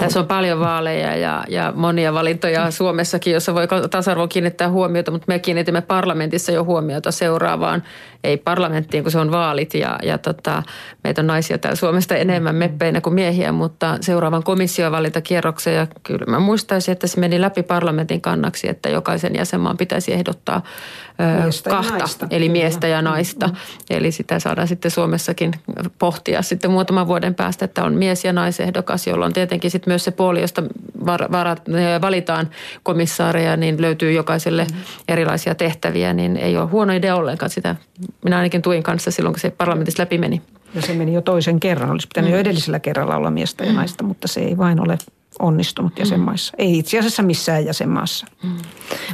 tässä 0.00 0.20
on 0.20 0.26
paljon 0.26 0.60
vaaleja 0.60 1.16
ja, 1.16 1.44
ja 1.48 1.72
monia 1.76 2.14
valintoja 2.14 2.70
Suomessakin, 2.70 3.32
jossa 3.32 3.54
voi 3.54 3.68
tasa-arvo 3.90 4.28
kiinnittää 4.28 4.70
huomiota, 4.70 5.10
mutta 5.10 5.24
me 5.28 5.38
kiinnitimme 5.38 5.80
parlamentissa 5.80 6.52
jo 6.52 6.64
huomiota 6.64 7.10
seuraavaan, 7.10 7.82
ei 8.24 8.36
parlamenttiin, 8.36 9.02
kun 9.02 9.12
se 9.12 9.18
on 9.18 9.30
vaalit 9.30 9.74
ja, 9.74 9.98
ja 10.02 10.18
tota, 10.18 10.62
meitä 11.04 11.20
on 11.20 11.26
naisia 11.26 11.58
täällä 11.58 11.76
Suomesta 11.76 12.16
enemmän 12.16 12.54
meppeinä 12.54 13.00
kuin 13.00 13.14
miehiä, 13.14 13.52
mutta 13.52 13.98
seuraavan 14.00 14.42
komissiovalintakierroksen 14.42 15.74
ja 15.74 15.86
kyllä 16.02 16.26
mä 16.26 16.38
muistaisin, 16.38 16.92
että 16.92 17.06
se 17.06 17.20
meni 17.20 17.40
läpi 17.40 17.62
parlamentin 17.62 18.20
kannaksi, 18.20 18.68
että 18.68 18.88
jokaisen 18.88 19.34
jäsenmaan 19.34 19.76
pitäisi 19.76 20.12
ehdottaa 20.12 20.62
miestä 21.42 21.70
kahta, 21.70 21.98
naista. 21.98 22.26
eli 22.30 22.48
miestä 22.48 22.86
ja 22.86 23.02
naista. 23.02 23.46
Mm-hmm. 23.46 23.60
Eli 23.90 24.12
sitä 24.12 24.38
saadaan 24.38 24.68
sitten 24.68 24.90
Suomessakin 24.90 25.52
pohtia 25.98 26.42
sitten 26.42 26.70
muutaman 26.70 27.06
vuoden 27.06 27.34
päästä, 27.34 27.64
että 27.64 27.84
on 27.84 27.94
mies- 27.94 28.24
ja 28.24 28.32
naisehdokas, 28.32 29.06
jolloin 29.06 29.32
tietenkin 29.32 29.70
sitten 29.70 29.90
myös 29.90 30.04
se 30.04 30.10
puoli, 30.10 30.40
josta 30.40 30.62
varat, 31.06 31.62
valitaan 32.00 32.50
komissaareja, 32.82 33.56
niin 33.56 33.80
löytyy 33.80 34.12
jokaiselle 34.12 34.64
mm-hmm. 34.64 34.82
erilaisia 35.08 35.54
tehtäviä, 35.54 36.12
niin 36.12 36.36
ei 36.36 36.56
ole 36.56 36.68
huono 36.68 36.92
idea 36.92 37.16
ollenkaan 37.16 37.50
sitä. 37.50 37.76
Minä 38.24 38.36
ainakin 38.36 38.62
tuin 38.62 38.82
kanssa 38.82 39.10
silloin, 39.10 39.32
kun 39.32 39.40
se 39.40 39.50
parlamentissa 39.50 40.02
läpi 40.02 40.18
meni. 40.18 40.42
Ja 40.74 40.82
se 40.82 40.94
meni 40.94 41.14
jo 41.14 41.20
toisen 41.20 41.60
kerran. 41.60 41.90
Olisi 41.90 42.08
pitänyt 42.08 42.30
mm. 42.30 42.34
jo 42.34 42.40
edellisellä 42.40 42.80
kerralla 42.80 43.16
olla 43.16 43.30
miestä 43.30 43.64
ja 43.64 43.72
naista, 43.72 44.04
mutta 44.04 44.28
se 44.28 44.40
ei 44.40 44.58
vain 44.58 44.80
ole 44.80 44.98
onnistunut 45.38 45.98
jäsenmaissa. 45.98 46.52
Mm. 46.58 46.64
Ei 46.64 46.78
itse 46.78 46.98
asiassa 46.98 47.22
missään 47.22 47.64
jäsenmaassa. 47.64 48.26
Mm. 48.42 48.56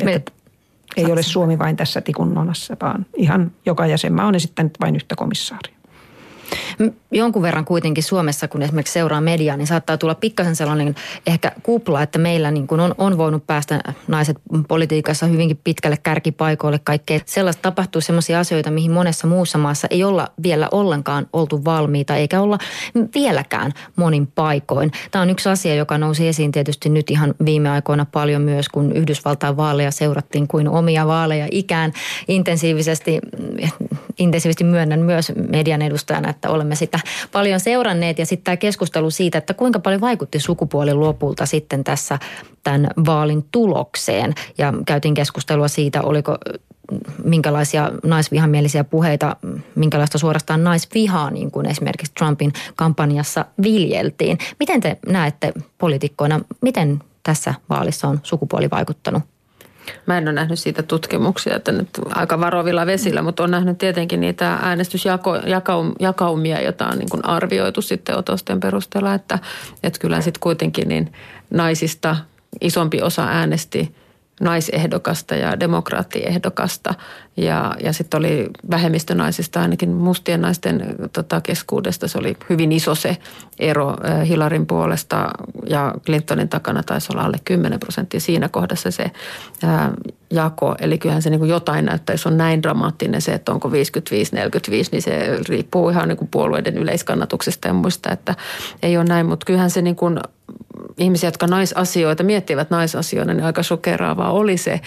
Että 0.09 0.33
ei 0.97 1.13
ole 1.13 1.23
Suomi 1.23 1.59
vain 1.59 1.77
tässä 1.77 2.01
tikunnonassa, 2.01 2.77
vaan 2.83 3.07
ihan 3.17 3.53
joka 3.67 3.87
jäsenmaa 3.87 4.27
on 4.27 4.35
esittänyt 4.35 4.73
vain 4.81 4.97
yhtä 4.97 5.17
komissaaria. 5.17 5.76
Jonkun 7.11 7.43
verran 7.43 7.65
kuitenkin 7.65 8.05
Suomessa, 8.05 8.49
kun 8.49 8.63
esimerkiksi 8.63 8.93
seuraa 8.93 9.21
mediaa, 9.21 9.57
niin 9.57 9.67
saattaa 9.67 9.99
tulla 9.99 10.15
pikkasen 10.15 10.57
sellainen 10.57 10.95
ehkä 11.27 11.53
kupla, 11.63 12.03
että 12.03 12.19
meillä 12.19 12.51
niin 12.51 12.67
kuin 12.67 12.81
on, 12.81 12.95
on 12.99 13.19
voinut 13.19 13.47
päästä 13.47 13.81
naiset 14.09 14.37
politiikassa 14.69 15.27
hyvinkin 15.27 15.61
pitkälle 15.65 15.97
kärkipaikoille 16.03 16.81
kaikkea. 16.85 17.21
Sellaista 17.27 17.63
tapahtuu 17.63 18.01
sellaisia 18.01 18.41
asioita, 18.41 18.71
mihin 18.71 18.91
monessa 18.91 19.27
muussa 19.27 19.59
maassa 19.59 19.89
ei 19.91 20.05
olla 20.05 20.29
vielä 20.43 20.69
ollenkaan 20.73 21.27
oltu 21.33 21.65
valmiita, 21.65 22.17
eikä 22.17 22.41
olla 22.41 22.59
vieläkään 23.15 23.73
monin 23.97 24.27
paikoin. 24.27 24.93
Tämä 25.11 25.23
on 25.23 25.31
yksi 25.31 25.49
asia, 25.49 25.75
joka 25.75 25.99
nousi 25.99 26.29
esiin 26.29 26.53
tietysti 26.53 26.89
nyt 26.89 27.11
ihan 27.11 27.35
viime 27.45 27.71
aikoina 27.71 28.07
paljon 28.13 28.43
myös, 28.43 28.69
kun 28.69 28.93
Yhdysvaltain 28.93 29.57
vaaleja 29.57 29.91
seurattiin 29.91 30.49
kuin 30.49 30.69
omia 30.69 31.07
vaaleja 31.07 31.49
ikään 31.51 31.93
intensiivisesti, 32.29 33.21
intensiivisesti 34.19 34.65
myönnän 34.65 35.01
myös 35.01 35.33
median 35.51 35.83
edustajana, 35.83 36.31
että 36.37 36.51
olemme 36.51 36.75
sitä 36.75 37.01
paljon 37.33 37.61
seuranneet. 37.61 38.18
Ja 38.18 38.27
sitten 38.27 38.44
tämä 38.44 38.57
keskustelu 38.57 39.11
siitä, 39.11 39.38
että 39.38 39.55
kuinka 39.55 39.79
paljon 39.79 40.01
vaikutti 40.01 40.40
sukupuoli 40.40 40.94
lopulta 40.94 41.46
sitten 41.46 41.85
tässä 41.85 42.18
tämän 42.62 42.90
vaalin 43.07 43.44
tulokseen. 43.53 44.35
Ja 44.59 44.72
käytiin 44.87 45.14
keskustelua 45.14 45.68
siitä, 45.68 46.03
oliko 46.03 46.38
minkälaisia 47.25 47.92
naisvihamielisiä 48.05 48.85
puheita, 48.85 49.37
minkälaista 49.75 50.18
suorastaan 50.18 50.64
naisvihaa, 50.64 51.31
niin 51.31 51.51
kuin 51.51 51.66
esimerkiksi 51.66 52.12
Trumpin 52.14 52.53
kampanjassa 52.77 53.44
viljeltiin. 53.62 54.38
Miten 54.59 54.81
te 54.81 54.99
näette 55.09 55.53
poliitikkoina, 55.79 56.40
miten 56.61 57.03
tässä 57.22 57.55
vaalissa 57.68 58.09
on 58.09 58.20
sukupuoli 58.22 58.70
vaikuttanut? 58.70 59.22
Mä 60.07 60.18
en 60.18 60.25
ole 60.25 60.33
nähnyt 60.33 60.59
siitä 60.59 60.83
tutkimuksia, 60.83 61.57
että 61.57 61.72
nyt 61.72 61.88
aika 62.14 62.40
varovilla 62.40 62.87
vesillä, 62.87 63.22
mutta 63.22 63.42
on 63.42 63.51
nähnyt 63.51 63.79
tietenkin 63.79 64.20
niitä 64.20 64.59
äänestysjakaumia, 64.62 66.61
joita 66.62 66.87
on 66.87 66.99
niin 66.99 67.11
kuin 67.11 67.25
arvioitu 67.25 67.83
sitten 67.83 68.18
otosten 68.18 68.61
perusteella, 68.61 69.14
että, 69.14 69.38
että 69.83 69.99
kyllä 69.99 70.20
sitten 70.20 70.40
kuitenkin 70.40 70.88
niin 70.88 71.12
naisista 71.51 72.16
isompi 72.61 73.03
osa 73.03 73.25
äänesti– 73.25 73.94
naisehdokasta 74.40 75.35
ja 75.35 75.61
demokraattiehdokasta. 75.61 76.94
Ja, 77.37 77.75
ja 77.83 77.92
sitten 77.92 78.18
oli 78.18 78.51
vähemmistönaisista, 78.70 79.61
ainakin 79.61 79.90
mustien 79.90 80.40
naisten 80.40 80.94
tota, 81.12 81.40
keskuudesta, 81.40 82.09
se 82.09 82.18
oli 82.18 82.37
hyvin 82.51 82.72
iso 82.72 82.94
se 82.94 83.16
ero 83.59 83.96
Hillarin 84.29 84.66
puolesta 84.66 85.31
ja 85.66 85.94
Clintonin 86.07 86.49
takana 86.49 86.83
taisi 86.83 87.09
olla 87.12 87.22
alle 87.22 87.37
10 87.44 87.81
prosenttia 87.81 88.20
siinä 88.20 88.49
kohdassa 88.49 88.90
se 88.90 89.11
ää, 89.62 89.92
jako. 90.31 90.75
Eli 90.81 90.99
kyllähän 90.99 91.22
se 91.22 91.31
niin 91.31 91.38
kuin 91.38 91.51
jotain 91.51 91.85
näyttää, 91.85 92.14
jos 92.14 92.27
on 92.27 92.37
näin 92.37 92.62
dramaattinen 92.62 93.22
se, 93.22 93.35
että 93.35 93.53
onko 93.53 93.68
55-45, 93.68 93.72
niin 94.92 95.03
se 95.03 95.38
riippuu 95.49 95.88
ihan 95.88 96.09
niin 96.09 96.18
kuin 96.18 96.29
puolueiden 96.29 96.79
yleiskannatuksesta 96.79 97.68
ja 97.68 97.75
muista, 97.75 98.12
että 98.12 98.35
ei 98.83 98.96
ole 98.96 99.05
näin. 99.05 99.27
Mutta 99.27 99.46
kyllähän 99.46 99.70
se 99.70 99.83
niin 99.83 99.96
kuin 99.96 100.18
ihmisiä, 100.99 101.27
jotka 101.27 101.47
naisasioita, 101.47 102.23
miettivät 102.23 102.71
naisasioita, 102.71 103.35
niin 103.35 103.45
aika 103.45 103.62
shokeraavaa 103.62 104.33
oli 104.33 104.57
se 104.57 104.81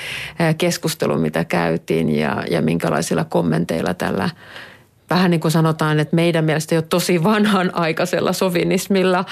keskustelu, 0.57 1.17
mitä 1.17 1.45
käytiin 1.45 2.09
ja, 2.15 2.43
ja 2.51 2.61
minkälaisilla 2.61 3.25
kommenteilla 3.25 3.93
tällä 3.93 4.29
vähän 5.09 5.31
niin 5.31 5.41
kuin 5.41 5.51
sanotaan, 5.51 5.99
että 5.99 6.15
meidän 6.15 6.45
mielestä 6.45 6.75
jo 6.75 6.81
tosi 6.81 7.23
vanhanaikaisella 7.23 8.33
sovinismilla 8.33 9.25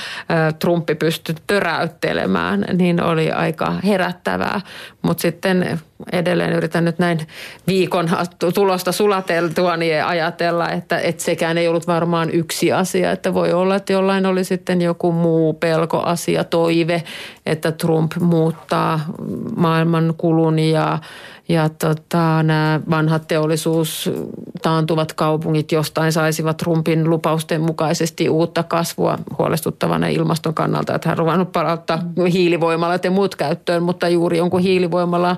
Trumpi 0.59 0.95
pystyi 0.95 1.35
töräyttelemään, 1.47 2.65
niin 2.73 3.03
oli 3.03 3.31
aika 3.31 3.73
herättävää. 3.85 4.61
Mutta 5.01 5.21
sitten 5.21 5.79
edelleen 6.11 6.53
yritän 6.53 6.85
nyt 6.85 6.99
näin 6.99 7.19
viikon 7.67 8.09
tulosta 8.53 8.91
sulateltua 8.91 9.77
niin 9.77 10.05
ajatella, 10.05 10.69
että, 10.69 10.99
että 10.99 11.23
sekään 11.23 11.57
ei 11.57 11.67
ollut 11.67 11.87
varmaan 11.87 12.29
yksi 12.31 12.71
asia. 12.71 13.11
Että 13.11 13.33
voi 13.33 13.53
olla, 13.53 13.75
että 13.75 13.93
jollain 13.93 14.25
oli 14.25 14.43
sitten 14.43 14.81
joku 14.81 15.11
muu 15.11 15.53
pelko, 15.53 15.99
asia, 15.99 16.43
toive, 16.43 17.03
että 17.45 17.71
Trump 17.71 18.11
muuttaa 18.19 18.99
maailman 19.55 20.13
kulun 20.17 20.59
ja 20.59 20.99
ja 21.49 21.69
tota, 21.69 22.43
nämä 22.43 22.81
vanhat 22.89 23.27
teollisuus 23.27 24.11
taantuvat 24.67 25.13
kaupungit 25.13 25.71
jostain 25.71 26.11
saisivat 26.11 26.57
Trumpin 26.57 27.09
lupausten 27.09 27.61
mukaisesti 27.61 28.29
uutta 28.29 28.63
kasvua 28.63 29.17
huolestuttavana 29.37 30.07
ilmaston 30.07 30.53
kannalta, 30.53 30.95
että 30.95 31.09
hän 31.09 31.13
on 31.13 31.17
ruvennut 31.17 31.51
palauttaa 31.51 31.99
hiilivoimalla 32.33 32.99
ja 33.03 33.11
muut 33.11 33.35
käyttöön, 33.35 33.83
mutta 33.83 34.09
juuri 34.09 34.37
jonkun 34.37 34.61
hiilivoimalla 34.61 35.37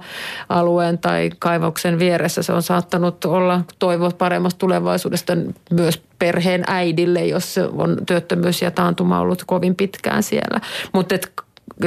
alueen 0.50 0.98
tai 0.98 1.30
kaivoksen 1.40 2.00
vieressä 2.00 2.44
se 2.44 2.54
on 2.54 2.64
saattanut 2.64 3.26
olla 3.26 3.62
toivo 3.80 4.12
paremmasta 4.12 4.60
tulevaisuudesta 4.60 5.34
myös 5.72 6.02
perheen 6.20 6.64
äidille, 6.68 7.26
jos 7.26 7.56
on 7.78 7.98
työttömyys 8.06 8.62
ja 8.62 8.72
taantuma 8.72 9.20
ollut 9.20 9.44
kovin 9.46 9.76
pitkään 9.76 10.24
siellä. 10.24 10.60
Mutta 10.94 11.16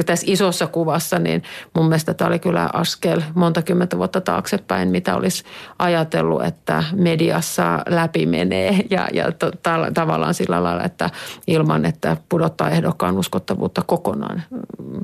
tässä 0.05 0.25
isossa 0.29 0.67
kuvassa, 0.67 1.19
niin 1.19 1.43
mun 1.75 1.85
mielestä 1.85 2.13
tämä 2.13 2.27
oli 2.27 2.39
kyllä 2.39 2.69
askel 2.73 3.21
monta 3.33 3.61
kymmentä 3.61 3.97
vuotta 3.97 4.21
taaksepäin, 4.21 4.89
mitä 4.89 5.15
olisi 5.15 5.43
ajatellut, 5.79 6.43
että 6.43 6.83
mediassa 6.95 7.79
läpi 7.89 8.25
menee 8.25 8.79
ja, 8.89 9.07
ja 9.13 9.31
to, 9.31 9.51
ta, 9.51 9.87
tavallaan 9.93 10.33
sillä 10.33 10.63
lailla, 10.63 10.83
että 10.83 11.09
ilman, 11.47 11.85
että 11.85 12.17
pudottaa 12.29 12.69
ehdokkaan 12.69 13.17
uskottavuutta 13.17 13.81
kokonaan 13.85 14.43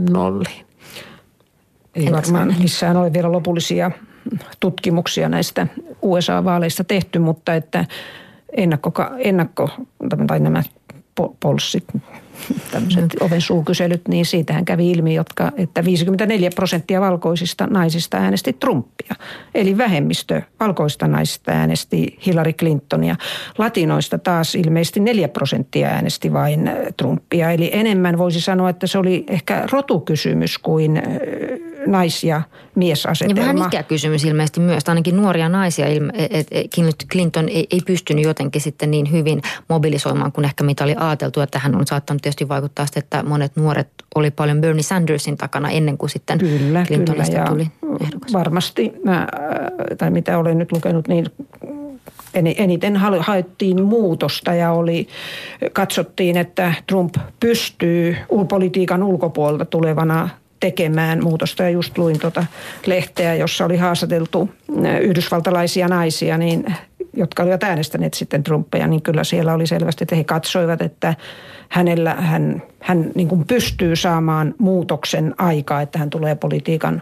nolliin. 0.10 0.66
Ei 1.96 2.12
varmaan 2.12 2.56
missään 2.60 2.98
ole 2.98 3.14
vielä 3.14 3.32
lopullisia 3.32 3.92
tutkimuksia 4.60 5.30
näistä 5.30 5.68
USA-vaaleista 6.02 6.84
tehty, 6.84 7.20
mutta 7.20 7.54
että 7.56 7.86
ennakko, 8.58 8.92
ennakko 9.18 9.70
tai 10.28 10.40
nämä 10.40 10.64
polssit, 11.40 11.84
tämmöiset 12.72 13.04
mm. 13.04 13.26
oven 13.26 13.42
suukyselyt, 13.42 14.08
niin 14.08 14.26
siitähän 14.26 14.66
kävi 14.66 14.92
ilmi, 14.92 15.16
jotka, 15.16 15.52
että 15.58 15.86
54 15.86 16.50
prosenttia 16.56 17.02
valkoisista 17.02 17.68
naisista 17.68 18.18
äänesti 18.18 18.54
Trumpia. 18.54 19.16
Eli 19.56 19.78
vähemmistö 19.78 20.42
valkoista 20.60 21.08
naisista 21.08 21.52
äänesti 21.52 22.18
Hillary 22.26 22.54
Clintonia. 22.54 23.16
Latinoista 23.58 24.18
taas 24.18 24.56
ilmeisesti 24.56 25.00
4 25.00 25.28
prosenttia 25.28 25.88
äänesti 25.88 26.34
vain 26.34 26.68
äh, 26.68 26.76
Trumpia. 26.98 27.52
Eli 27.52 27.70
enemmän 27.74 28.18
voisi 28.18 28.42
sanoa, 28.42 28.70
että 28.70 28.88
se 28.88 28.98
oli 28.98 29.24
ehkä 29.28 29.64
rotukysymys 29.72 30.58
kuin 30.58 30.98
äh, 30.98 31.04
nais- 31.92 32.24
ja 32.24 32.42
miesasetelma. 32.76 33.42
Ja 33.42 33.48
vähän 33.48 33.68
ikäkysymys 33.68 34.26
ilmeisesti 34.26 34.60
myös, 34.60 34.84
ainakin 34.88 35.18
nuoria 35.18 35.50
naisia. 35.50 35.86
Clinton 37.12 37.50
ei, 37.50 37.68
ei 37.72 37.82
pystynyt 37.86 38.24
jotenkin 38.24 38.62
sitten 38.62 38.92
niin 38.92 39.12
hyvin 39.12 39.42
mobilisoimaan 39.70 40.32
kuin 40.32 40.46
ehkä 40.46 40.64
mitä 40.64 40.84
oli 40.84 40.96
ajateltu, 40.98 41.42
että 41.42 41.60
hän 41.60 41.76
on 41.76 41.88
saattanut 41.88 42.22
tietysti 42.22 42.50
vaikuttaa 42.50 42.86
sitten, 42.86 43.04
että 43.04 43.24
monet 43.24 43.56
nuoret 43.56 43.90
oli 44.16 44.32
paljon 44.32 44.62
Bernie 44.62 44.84
Sandersin 44.84 45.38
takana 45.38 45.70
ennen 45.70 45.98
kuin 45.98 46.10
sitten 46.10 46.38
kyllä, 46.38 46.84
Clintonista 46.84 47.36
kyllä, 47.36 47.50
tuli 47.50 47.68
ehdokas. 48.02 48.34
Varmasti, 48.34 48.94
mä, 49.06 49.28
tai 49.98 50.12
mitä 50.12 50.38
olen 50.38 50.58
nyt 50.58 50.72
lukenut, 50.72 51.08
niin 51.08 51.26
eniten 52.34 52.96
haettiin 53.20 53.84
muutosta 53.84 54.54
ja 54.54 54.72
oli, 54.72 55.08
katsottiin, 55.74 56.38
että 56.38 56.74
Trump 56.88 57.16
pystyy 57.40 58.18
politiikan 58.50 59.04
ulkopuolelta 59.04 59.66
tulevana 59.66 60.30
tekemään 60.60 61.24
muutosta. 61.24 61.64
Ja 61.64 61.70
just 61.70 61.98
luin 61.98 62.20
tuota 62.20 62.46
lehteä, 62.86 63.36
jossa 63.36 63.66
oli 63.66 63.78
haastateltu 63.78 64.50
yhdysvaltalaisia 65.02 65.88
naisia, 65.88 66.38
niin, 66.38 66.76
jotka 67.14 67.44
olivat 67.44 67.64
äänestäneet 67.64 68.14
sitten 68.14 68.44
Trumpia, 68.44 68.88
niin 68.88 69.02
kyllä 69.02 69.24
siellä 69.24 69.54
oli 69.54 69.68
selvästi, 69.68 70.04
että 70.04 70.16
he 70.16 70.24
katsoivat, 70.24 70.82
että 70.82 71.16
hänellä, 71.70 72.14
hän, 72.14 72.64
hän 72.80 73.12
niin 73.16 73.28
kuin 73.28 73.46
pystyy 73.46 73.96
saamaan 73.96 74.56
muutoksen 74.58 75.36
aikaa, 75.38 75.82
että 75.82 76.00
hän 76.00 76.10
tulee 76.10 76.36
politiikan 76.36 77.02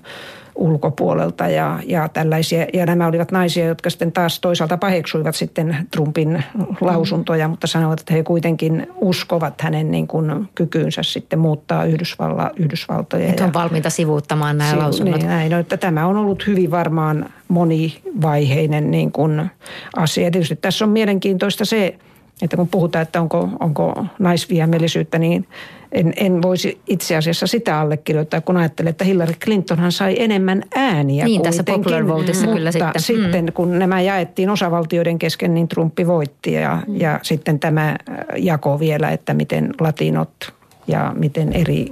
ulkopuolelta 0.58 1.48
ja, 1.48 1.80
ja 1.86 2.10
tällaisia. 2.10 2.65
Ja 2.74 2.86
nämä 2.86 3.08
olivat 3.08 3.32
naisia, 3.32 3.65
jotka 3.65 3.89
sitten 3.89 4.12
taas 4.12 4.39
toisaalta 4.39 4.78
paheksuivat 4.78 5.36
sitten 5.36 5.78
Trumpin 5.91 6.43
lausuntoja, 6.82 7.48
mutta 7.48 7.67
sanoivat, 7.67 8.00
että 8.00 8.13
he 8.13 8.24
kuitenkin 8.24 8.88
uskovat 8.96 9.62
hänen 9.62 9.91
niin 9.91 10.08
kuin 10.08 10.50
kykyynsä 10.56 11.04
sitten 11.04 11.39
muuttaa 11.39 11.86
Yhdysvalla, 11.86 12.52
Yhdysvaltoja. 12.56 13.30
Että 13.30 13.46
on 13.46 13.54
valmiita 13.54 13.89
sivuuttamaan 13.89 14.58
nämä 14.58 14.70
sivu, 14.70 14.82
lausunnot. 14.82 15.20
Niin, 15.20 15.28
näin, 15.28 15.52
no, 15.52 15.60
että 15.60 15.78
tämä 15.78 16.08
on 16.08 16.17
ollut 16.17 16.48
hyvin 16.48 16.72
varmaan 16.72 17.26
monivaiheinen 17.48 18.91
niin 18.91 19.12
kuin 19.12 19.52
asia. 19.96 20.32
Tietysti 20.32 20.56
tässä 20.56 20.86
on 20.86 20.91
mielenkiintoista 20.91 21.65
se, 21.65 21.96
että 22.41 22.58
kun 22.58 22.67
puhutaan, 22.67 23.04
että 23.04 23.21
onko, 23.21 23.50
onko 23.60 24.06
naisvihamielisyyttä, 24.19 25.19
niin 25.19 25.47
en, 25.91 26.13
en 26.15 26.41
voisi 26.41 26.82
itse 26.88 27.15
asiassa 27.15 27.47
sitä 27.47 27.80
allekirjoittaa, 27.80 28.41
kun 28.41 28.58
ajattelen, 28.58 28.89
että 28.89 29.06
Hillary 29.06 29.34
Clintonhan 29.34 29.91
sai 29.91 30.15
enemmän 30.19 30.63
ääniä 30.76 31.26
Niin, 31.26 31.41
tässä 31.41 31.63
popular 31.63 32.08
voteissa 32.08 32.45
mutta 32.45 32.58
kyllä 32.58 32.71
sitten. 32.71 33.02
sitten 33.02 33.45
mm. 33.45 33.54
kun 33.54 33.80
nämä 33.80 34.02
jaettiin 34.02 34.50
osavaltioiden 34.50 35.19
kesken, 35.19 35.54
niin 35.54 35.67
Trumpi 35.67 36.08
voitti 36.08 36.54
ja, 36.54 36.84
mm. 36.88 37.00
ja 37.00 37.19
sitten 37.21 37.60
tämä 37.60 37.97
jako 38.38 38.80
vielä, 38.80 39.10
että 39.12 39.34
miten 39.34 39.73
latinot 39.80 40.54
ja 40.88 41.13
miten 41.15 41.54
eri 41.54 41.86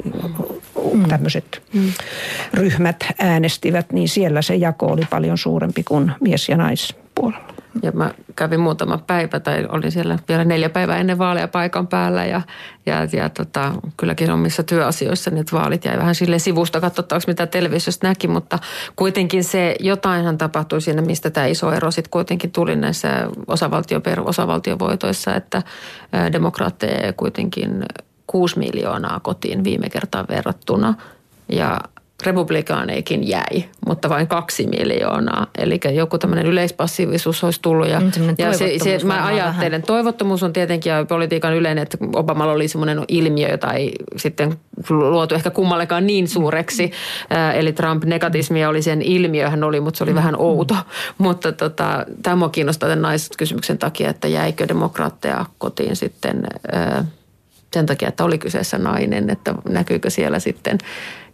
mm. 0.93 1.03
tämmöiset 1.07 1.61
mm. 1.73 1.91
ryhmät 2.53 3.05
äänestivät, 3.19 3.91
niin 3.91 4.09
siellä 4.09 4.41
se 4.41 4.55
jako 4.55 4.85
oli 4.85 5.01
paljon 5.09 5.37
suurempi 5.37 5.83
kuin 5.83 6.11
mies- 6.21 6.49
ja 6.49 6.57
naispuolella. 6.57 7.44
Ja 7.83 7.91
mä 7.91 8.13
kävin 8.35 8.59
muutama 8.59 8.97
päivä 8.97 9.39
tai 9.39 9.65
olin 9.69 9.91
siellä 9.91 10.19
vielä 10.27 10.43
neljä 10.45 10.69
päivää 10.69 10.97
ennen 10.97 11.17
vaaleja 11.17 11.47
paikan 11.47 11.87
päällä 11.87 12.25
ja, 12.25 12.41
ja, 12.85 13.07
ja 13.13 13.29
tota, 13.29 13.71
kylläkin 13.97 14.31
omissa 14.31 14.63
työasioissa 14.63 15.31
niin 15.31 15.45
vaalit 15.51 15.85
jäi 15.85 15.97
vähän 15.97 16.15
sille 16.15 16.39
sivusta 16.39 16.81
katsottavaksi, 16.81 17.27
mitä 17.27 17.47
televisiosta 17.47 18.07
näki, 18.07 18.27
mutta 18.27 18.59
kuitenkin 18.95 19.43
se 19.43 19.75
jotainhan 19.79 20.37
tapahtui 20.37 20.81
siinä, 20.81 21.01
mistä 21.01 21.29
tämä 21.29 21.45
iso 21.45 21.71
ero 21.71 21.91
sitten 21.91 22.11
kuitenkin 22.11 22.51
tuli 22.51 22.75
näissä 22.75 23.09
osavaltio 23.47 24.01
osavaltiovoitoissa, 24.25 25.35
että 25.35 25.63
demokraatteja 26.31 27.13
kuitenkin 27.13 27.85
6 28.27 28.59
miljoonaa 28.59 29.19
kotiin 29.19 29.63
viime 29.63 29.89
kertaan 29.89 30.25
verrattuna. 30.29 30.93
Ja 31.49 31.79
republikaaneikin 32.25 33.27
jäi, 33.27 33.63
mutta 33.87 34.09
vain 34.09 34.27
kaksi 34.27 34.67
miljoonaa. 34.67 35.47
Eli 35.57 35.79
joku 35.93 36.17
tämmöinen 36.17 36.45
yleispassiivisuus 36.45 37.43
olisi 37.43 37.61
tullut. 37.61 37.87
Ja, 37.89 37.99
Mm, 37.99 38.35
ja 38.37 38.53
se, 38.53 38.73
se, 38.83 38.99
mä 39.05 39.25
ajattelen, 39.25 39.71
vähän. 39.71 39.83
toivottomuus 39.83 40.43
on 40.43 40.53
tietenkin 40.53 40.89
ja 40.89 41.05
politiikan 41.05 41.53
yleinen, 41.53 41.81
että 41.81 41.97
Obamalla 42.13 42.53
oli 42.53 42.67
semmoinen 42.67 43.03
ilmiö, 43.07 43.49
jota 43.49 43.73
ei 43.73 43.93
sitten 44.17 44.57
luotu 44.89 45.35
ehkä 45.35 45.49
kummallekaan 45.49 46.07
niin 46.07 46.27
suureksi. 46.27 46.91
Ää, 47.29 47.53
Eli 47.53 47.71
Trump-negatismia 47.73 48.69
oli 48.69 48.81
sen 48.81 49.01
ilmiö, 49.01 49.49
hän 49.49 49.63
oli, 49.63 49.79
mutta 49.79 49.97
se 49.97 50.03
oli 50.03 50.15
vähän 50.15 50.35
outo. 50.37 50.75
Mutta 51.17 51.51
tota, 51.51 52.05
tämä 52.23 52.35
mua 52.35 52.49
kiinnostaa 52.49 52.89
tämän 52.89 53.01
naiskysymyksen 53.01 53.77
takia, 53.77 54.09
että 54.09 54.27
jäikö 54.27 54.67
demokraatteja 54.67 55.45
kotiin 55.57 55.95
sitten 55.95 56.43
ää, 56.71 57.05
sen 57.75 57.85
takia, 57.85 58.07
että 58.07 58.23
oli 58.23 58.37
kyseessä 58.37 58.77
nainen, 58.77 59.29
että 59.29 59.55
näkyykö 59.69 60.09
siellä 60.09 60.39
sitten 60.39 60.77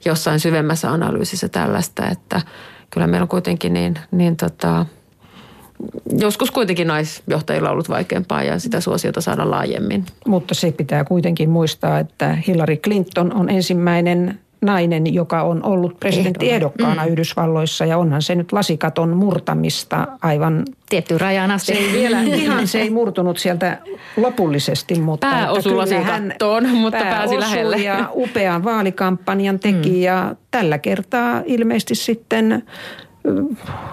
jossain 0.05 0.39
syvemmässä 0.39 0.91
analyysissä 0.91 1.49
tällaista, 1.49 2.09
että 2.09 2.41
kyllä 2.89 3.07
meillä 3.07 3.23
on 3.23 3.27
kuitenkin 3.27 3.73
niin, 3.73 3.93
niin 4.11 4.37
tota, 4.37 4.85
joskus 6.17 6.51
kuitenkin 6.51 6.87
naisjohtajilla 6.87 7.69
on 7.69 7.73
ollut 7.73 7.89
vaikeampaa 7.89 8.43
ja 8.43 8.59
sitä 8.59 8.81
suosiota 8.81 9.21
saada 9.21 9.51
laajemmin. 9.51 10.05
Mutta 10.27 10.53
se 10.53 10.71
pitää 10.71 11.03
kuitenkin 11.03 11.49
muistaa, 11.49 11.99
että 11.99 12.37
Hillary 12.47 12.77
Clinton 12.77 13.33
on 13.33 13.49
ensimmäinen 13.49 14.39
nainen, 14.61 15.13
joka 15.13 15.41
on 15.41 15.65
ollut 15.65 15.99
presidenttiehdokkaana 15.99 17.05
mm. 17.05 17.11
Yhdysvalloissa 17.11 17.85
ja 17.85 17.97
onhan 17.97 18.21
se 18.21 18.35
nyt 18.35 18.51
lasikaton 18.51 19.17
murtamista 19.17 20.07
aivan 20.21 20.65
Tiettyyn 20.89 21.21
rajaan 21.21 21.51
asti. 21.51 21.73
se 21.73 21.79
ei 21.79 21.93
vielä 21.93 22.21
ihan 22.21 22.67
se 22.67 22.81
ei 22.81 22.89
murtunut 22.89 23.37
sieltä 23.37 23.77
lopullisesti, 24.17 24.99
mutta 24.99 25.27
Pää 25.27 25.51
osui 25.51 25.75
lasikattoon, 25.75 26.65
hän 26.65 26.75
mutta 26.75 26.99
pää 26.99 27.11
pääsi 27.11 27.39
lähelle. 27.39 27.77
ja 27.77 28.09
upean 28.15 28.63
vaalikampanjan 28.63 29.59
teki 29.59 29.89
mm. 29.89 30.01
ja 30.01 30.35
tällä 30.51 30.77
kertaa 30.77 31.41
ilmeisesti 31.45 31.95
sitten 31.95 32.63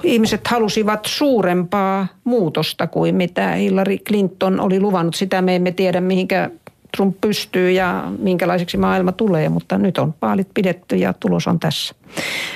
ihmiset 0.02 0.46
halusivat 0.46 1.00
suurempaa 1.06 2.06
muutosta 2.24 2.86
kuin 2.86 3.14
mitä 3.14 3.50
Hillary 3.52 3.98
Clinton 3.98 4.60
oli 4.60 4.80
luvannut. 4.80 5.14
Sitä 5.14 5.42
me 5.42 5.56
emme 5.56 5.72
tiedä, 5.72 6.00
mihinkä 6.00 6.50
Trump 6.96 7.16
pystyy 7.20 7.70
ja 7.70 8.04
minkälaiseksi 8.18 8.76
maailma 8.76 9.12
tulee, 9.12 9.48
mutta 9.48 9.78
nyt 9.78 9.98
on 9.98 10.14
vaalit 10.22 10.48
pidetty 10.54 10.96
ja 10.96 11.12
tulos 11.12 11.46
on 11.46 11.60
tässä. 11.60 11.94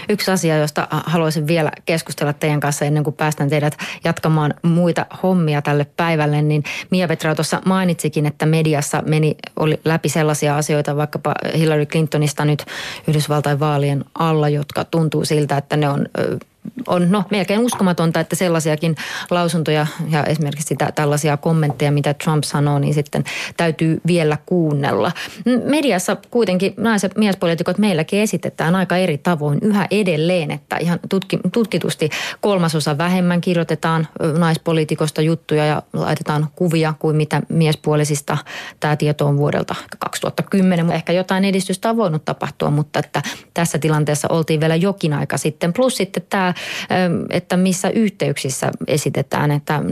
Yksi 0.08 0.30
asia, 0.30 0.56
josta 0.56 0.88
haluaisin 0.90 1.46
vielä 1.46 1.72
keskustella 1.84 2.32
teidän 2.32 2.60
kanssa 2.60 2.84
ennen 2.84 3.04
kuin 3.04 3.14
päästän 3.14 3.50
teidät 3.50 3.76
jatkamaan 4.04 4.54
muita 4.62 5.06
hommia 5.22 5.62
tälle 5.62 5.86
päivälle, 5.96 6.42
niin 6.42 6.64
Mia 6.90 7.08
Petra 7.08 7.34
tuossa 7.34 7.62
mainitsikin, 7.64 8.26
että 8.26 8.46
mediassa 8.46 9.02
meni 9.06 9.36
oli 9.56 9.80
läpi 9.84 10.08
sellaisia 10.08 10.56
asioita 10.56 10.96
vaikkapa 10.96 11.34
Hillary 11.56 11.86
Clintonista 11.86 12.44
nyt 12.44 12.64
Yhdysvaltain 13.08 13.60
vaalien 13.60 14.04
alla, 14.18 14.48
jotka 14.48 14.84
tuntuu 14.84 15.24
siltä, 15.24 15.56
että 15.56 15.76
ne 15.76 15.88
on 15.88 16.06
on 16.86 17.10
no, 17.10 17.24
melkein 17.30 17.60
uskomatonta, 17.60 18.20
että 18.20 18.36
sellaisiakin 18.36 18.96
lausuntoja 19.30 19.86
ja 20.10 20.24
esimerkiksi 20.24 20.68
sitä, 20.68 20.92
tällaisia 20.94 21.36
kommentteja, 21.36 21.92
mitä 21.92 22.14
Trump 22.14 22.44
sanoo, 22.44 22.78
niin 22.78 22.94
sitten 22.94 23.24
täytyy 23.56 24.00
vielä 24.06 24.38
kuunnella. 24.46 25.12
Mediassa 25.64 26.16
kuitenkin 26.30 26.74
naiset 26.76 27.16
miespoliitikot 27.16 27.78
meilläkin 27.78 28.20
esitetään 28.20 28.74
aika 28.74 28.96
eri 28.96 29.18
tavoin 29.18 29.58
yhä 29.62 29.86
edelleen, 29.90 30.50
että 30.50 30.76
ihan 30.76 30.98
tutki, 31.08 31.38
tutkitusti 31.52 32.10
kolmasosa 32.40 32.98
vähemmän 32.98 33.40
kirjoitetaan 33.40 34.08
naispoliitikosta 34.38 35.22
juttuja 35.22 35.66
ja 35.66 35.82
laitetaan 35.92 36.48
kuvia 36.56 36.94
kuin 36.98 37.16
mitä 37.16 37.42
miespuolisista. 37.48 38.38
Tämä 38.80 38.96
tieto 38.96 39.26
on 39.26 39.36
vuodelta 39.36 39.74
2010, 39.98 40.84
mutta 40.84 40.96
ehkä 40.96 41.12
jotain 41.12 41.44
edistystä 41.44 41.90
on 41.90 41.96
voinut 41.96 42.24
tapahtua, 42.24 42.70
mutta 42.70 42.98
että 42.98 43.22
tässä 43.54 43.78
tilanteessa 43.78 44.28
oltiin 44.30 44.60
vielä 44.60 44.76
jokin 44.76 45.12
aika 45.12 45.36
sitten. 45.36 45.72
Plus 45.72 45.96
sitten 45.96 46.22
tämä, 46.30 46.51
että 47.30 47.56
missä 47.56 47.90
yhteyksissä 47.90 48.70
esitetään, 48.86 49.50
että 49.50 49.82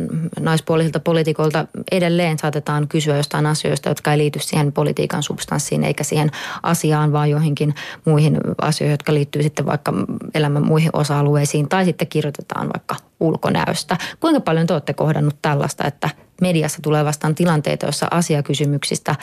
naispuolisilta 0.40 1.00
poliitikoilta 1.00 1.66
edelleen 1.92 2.38
saatetaan 2.38 2.88
kysyä 2.88 3.16
jostain 3.16 3.46
asioista, 3.46 3.88
jotka 3.88 4.12
ei 4.12 4.18
liity 4.18 4.38
siihen 4.38 4.72
politiikan 4.72 5.22
substanssiin 5.22 5.84
eikä 5.84 6.04
siihen 6.04 6.30
asiaan, 6.62 7.12
vaan 7.12 7.30
joihinkin 7.30 7.74
muihin 8.04 8.38
asioihin, 8.60 8.92
jotka 8.92 9.14
liittyy 9.14 9.42
sitten 9.42 9.66
vaikka 9.66 9.92
elämän 10.34 10.66
muihin 10.66 10.90
osa-alueisiin 10.92 11.68
tai 11.68 11.84
sitten 11.84 12.08
kirjoitetaan 12.08 12.70
vaikka 12.74 12.96
ulkonäöstä. 13.20 13.96
Kuinka 14.20 14.40
paljon 14.40 14.66
te 14.66 14.72
olette 14.72 14.94
kohdannut 14.94 15.36
tällaista, 15.42 15.84
että 15.84 16.10
mediassa 16.40 16.82
tulee 16.82 17.04
vastaan 17.04 17.34
tilanteita, 17.34 17.86
joissa 17.86 18.08
asiakysymyksistä 18.10 19.14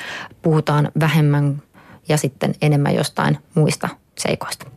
puhutaan 0.42 0.92
vähemmän 1.00 1.62
ja 2.10 2.18
sitten 2.18 2.56
enemmän 2.62 2.96
jostain 2.96 3.38
muista 3.56 3.90
seikoista? 4.18 4.77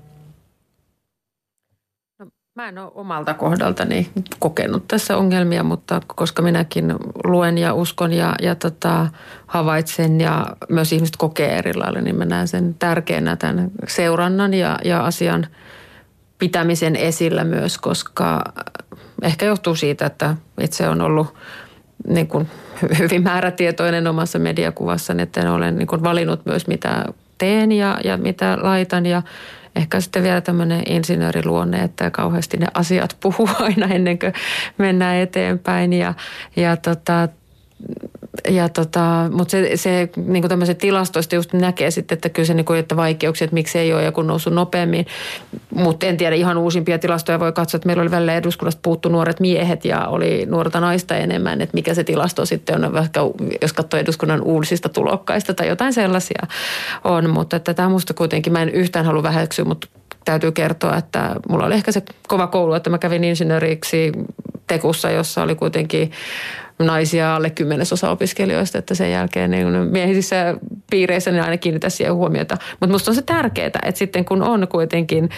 Mä 2.60 2.68
en 2.68 2.78
ole 2.78 2.92
omalta 2.94 3.34
kohdaltani 3.34 4.10
kokenut 4.38 4.88
tässä 4.88 5.16
ongelmia, 5.16 5.62
mutta 5.62 6.00
koska 6.06 6.42
minäkin 6.42 6.94
luen 7.24 7.58
ja 7.58 7.74
uskon 7.74 8.12
ja, 8.12 8.34
ja 8.42 8.54
tota, 8.54 9.06
havaitsen 9.46 10.20
ja 10.20 10.46
myös 10.68 10.92
ihmiset 10.92 11.16
kokee 11.16 11.58
eri 11.58 11.74
lailla, 11.74 12.00
niin 12.00 12.16
mä 12.16 12.24
näen 12.24 12.48
sen 12.48 12.74
tärkeänä 12.78 13.36
tämän 13.36 13.70
seurannan 13.88 14.54
ja, 14.54 14.78
ja 14.84 15.04
asian 15.04 15.46
pitämisen 16.38 16.96
esillä 16.96 17.44
myös, 17.44 17.78
koska 17.78 18.44
ehkä 19.22 19.46
johtuu 19.46 19.74
siitä, 19.74 20.06
että 20.06 20.36
itse 20.60 20.88
on 20.88 21.00
ollut 21.00 21.34
niin 22.08 22.28
kuin 22.28 22.48
hyvin 22.98 23.22
määrätietoinen 23.22 24.06
omassa 24.06 24.38
mediakuvassani, 24.38 25.22
että 25.22 25.40
en 25.40 25.50
ole 25.50 25.70
niin 25.70 25.86
kuin 25.86 26.02
valinnut 26.02 26.46
myös 26.46 26.66
mitä 26.66 27.04
teen 27.40 27.72
ja, 27.72 27.98
ja 28.04 28.16
mitä 28.16 28.58
laitan. 28.60 29.06
Ja 29.06 29.22
ehkä 29.76 30.00
sitten 30.00 30.22
vielä 30.22 30.40
tämmöinen 30.40 30.82
insinööriluonne, 30.86 31.82
että 31.82 32.10
kauheasti 32.10 32.56
ne 32.56 32.66
asiat 32.74 33.16
puhuu 33.20 33.48
aina 33.58 33.86
ennen 33.86 34.18
kuin 34.18 34.32
mennään 34.78 35.16
eteenpäin. 35.16 35.92
Ja, 35.92 36.14
ja 36.56 36.76
tota, 36.76 37.28
ja 38.48 38.68
tota, 38.68 39.30
mutta 39.32 39.50
se, 39.50 39.76
se 39.76 40.08
niin 40.16 40.42
kuin 40.42 40.76
tilastoista 40.76 41.34
just 41.34 41.52
näkee 41.52 41.90
sitten, 41.90 42.16
että 42.16 42.28
kyllä 42.28 42.46
se 42.46 42.54
niin 42.54 42.64
kuin, 42.64 42.78
että 42.78 42.96
vaikeuksia, 42.96 43.44
että 43.44 43.54
miksi 43.54 43.78
ei 43.78 43.92
ole 43.92 44.04
joku 44.04 44.22
noussut 44.22 44.52
nopeammin. 44.52 45.06
Mutta 45.74 46.06
en 46.06 46.16
tiedä, 46.16 46.36
ihan 46.36 46.58
uusimpia 46.58 46.98
tilastoja 46.98 47.40
voi 47.40 47.52
katsoa, 47.52 47.78
että 47.78 47.86
meillä 47.86 48.00
oli 48.00 48.10
välillä 48.10 48.34
eduskunnasta 48.34 48.80
puuttu 48.82 49.08
nuoret 49.08 49.40
miehet 49.40 49.84
ja 49.84 50.06
oli 50.06 50.46
nuorta 50.46 50.80
naista 50.80 51.16
enemmän, 51.16 51.60
että 51.60 51.74
mikä 51.74 51.94
se 51.94 52.04
tilasto 52.04 52.46
sitten 52.46 52.84
on, 52.84 52.92
vaikka 52.92 53.20
jos 53.62 53.72
katsoo 53.72 54.00
eduskunnan 54.00 54.42
uusista 54.42 54.88
tulokkaista 54.88 55.54
tai 55.54 55.68
jotain 55.68 55.92
sellaisia 55.92 56.46
on. 57.04 57.30
Mutta 57.30 57.56
että 57.56 57.74
tämä 57.74 57.88
musta 57.88 58.14
kuitenkin, 58.14 58.52
mä 58.52 58.62
en 58.62 58.68
yhtään 58.68 59.06
halua 59.06 59.22
väheksyä, 59.22 59.64
mutta 59.64 59.86
täytyy 60.24 60.52
kertoa, 60.52 60.96
että 60.96 61.36
mulla 61.48 61.66
oli 61.66 61.74
ehkä 61.74 61.92
se 61.92 62.02
kova 62.28 62.46
koulu, 62.46 62.74
että 62.74 62.90
mä 62.90 62.98
kävin 62.98 63.24
insinööriksi 63.24 64.12
Tekussa, 64.70 65.10
jossa 65.10 65.42
oli 65.42 65.54
kuitenkin 65.54 66.12
naisia 66.80 67.36
alle 67.36 67.50
kymmenesosa 67.50 68.10
opiskelijoista, 68.10 68.78
että 68.78 68.94
sen 68.94 69.12
jälkeen 69.12 69.50
niin 69.50 69.68
miehisissä 69.90 70.54
piireissä 70.90 71.30
niin 71.30 71.42
aina 71.42 71.56
kiinnitä 71.56 71.88
siihen 71.88 72.14
huomiota. 72.14 72.56
Mutta 72.80 72.92
musta 72.92 73.10
on 73.10 73.14
se 73.14 73.22
tärkeää, 73.22 73.66
että 73.66 73.98
sitten 73.98 74.24
kun 74.24 74.42
on 74.42 74.68
kuitenkin 74.68 75.28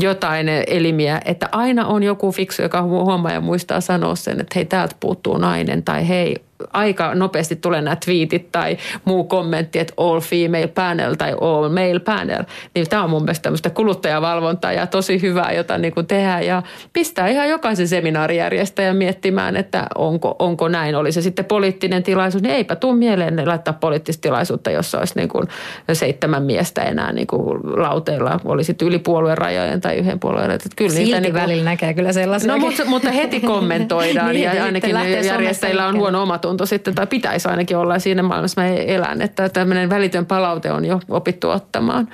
jotain 0.00 0.48
elimiä, 0.48 1.20
että 1.24 1.48
aina 1.52 1.86
on 1.86 2.02
joku 2.02 2.32
fiksu, 2.32 2.62
joka 2.62 2.82
huomaa 2.82 3.32
ja 3.32 3.40
muistaa 3.40 3.80
sanoa 3.80 4.14
sen, 4.14 4.40
että 4.40 4.52
hei 4.54 4.64
täältä 4.64 4.96
puuttuu 5.00 5.38
nainen 5.38 5.82
tai 5.82 6.08
hei 6.08 6.36
aika 6.72 7.14
nopeasti 7.14 7.56
tulee 7.56 7.82
nämä 7.82 7.96
twiitit 7.96 8.52
tai 8.52 8.76
muu 9.04 9.24
kommentti, 9.24 9.78
että 9.78 9.94
all 9.96 10.20
female 10.20 10.66
panel 10.66 11.14
tai 11.14 11.32
all 11.40 11.68
male 11.68 12.00
panel. 12.00 12.44
Niin 12.74 12.88
tämä 12.88 13.04
on 13.04 13.10
mun 13.10 13.22
mielestä 13.22 13.42
tämmöistä 13.42 13.70
kuluttajavalvontaa 13.70 14.72
ja 14.72 14.86
tosi 14.86 15.22
hyvää, 15.22 15.52
jota 15.52 15.78
niin 15.78 15.94
kuin 15.94 16.06
tehdään 16.06 16.46
ja 16.46 16.62
pistää 16.92 17.28
ihan 17.28 17.48
jokaisen 17.48 17.88
seminaarijärjestäjän 17.88 18.96
miettimään, 18.96 19.56
että 19.56 19.86
onko, 19.94 20.36
onko 20.38 20.68
näin. 20.68 20.94
Oli 20.94 21.12
se 21.12 21.22
sitten 21.22 21.44
poliittinen 21.44 22.02
tilaisuus, 22.02 22.42
niin 22.42 22.54
eipä 22.54 22.76
tule 22.76 22.96
mieleen 22.96 23.48
laittaa 23.48 23.74
poliittista 23.74 24.20
tilaisuutta, 24.20 24.70
jossa 24.70 24.98
olisi 24.98 25.14
niin 25.16 25.28
kuin 25.28 25.48
seitsemän 25.92 26.42
miestä 26.42 26.82
enää 26.82 27.12
niin 27.12 27.26
kuin 27.26 27.60
lauteilla. 27.62 28.40
Oli 28.44 28.64
sitten 28.64 28.88
yli 28.88 28.98
puolueen 28.98 29.38
rajojen 29.38 29.80
tai 29.80 29.96
yhden 29.96 30.20
puolueen 30.20 30.46
rajojen. 30.46 30.60
Kyllä 30.76 30.90
Silti 30.90 31.20
niin 31.20 31.32
kuin, 31.32 31.42
välillä 31.42 31.64
näkee 31.64 31.94
kyllä 31.94 32.12
sellaisia. 32.12 32.52
No 32.52 32.58
mutta, 32.58 32.84
mutta 32.84 33.10
heti 33.10 33.40
kommentoidaan 33.40 34.32
niin, 34.34 34.42
ja 34.56 34.64
ainakin 34.64 34.96
järjestäjillä 35.24 35.86
on 35.86 35.96
huono 35.96 36.22
omatunto 36.22 36.51
sitten, 36.64 36.94
tai 36.94 37.06
pitäisi 37.06 37.48
ainakin 37.48 37.76
olla 37.76 37.98
siinä 37.98 38.22
maailmassa 38.22 38.60
mä 38.60 38.66
elän, 38.68 39.22
että 39.22 39.48
tämmöinen 39.48 39.90
välitön 39.90 40.26
palaute 40.26 40.72
on 40.72 40.84
jo 40.84 41.00
opittu 41.08 41.50
ottamaan. 41.50 42.08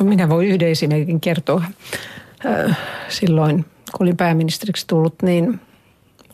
No 0.00 0.06
minä 0.06 0.28
voin 0.28 0.48
yhden 0.48 0.68
esimerkin 0.68 1.20
kertoa. 1.20 1.64
Silloin, 3.08 3.64
kun 3.64 4.04
olin 4.04 4.16
pääministeriksi 4.16 4.86
tullut, 4.86 5.14
niin 5.22 5.60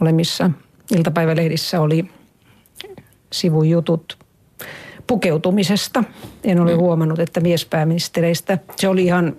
molemmissa 0.00 0.50
iltapäivälehdissä 0.96 1.80
oli 1.80 2.10
sivujutut 3.32 4.18
pukeutumisesta. 5.06 6.04
En 6.44 6.60
ole 6.60 6.74
huomannut, 6.74 7.18
että 7.18 7.40
miespääministereistä, 7.40 8.58
se 8.76 8.88
oli 8.88 9.04
ihan 9.04 9.36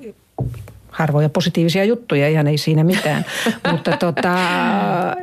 harvoja 0.96 1.30
positiivisia 1.30 1.84
juttuja, 1.84 2.30
ihan 2.30 2.48
ei 2.48 2.58
siinä 2.58 2.84
mitään. 2.84 3.26
Mutta 3.72 3.98
tota, 3.98 4.36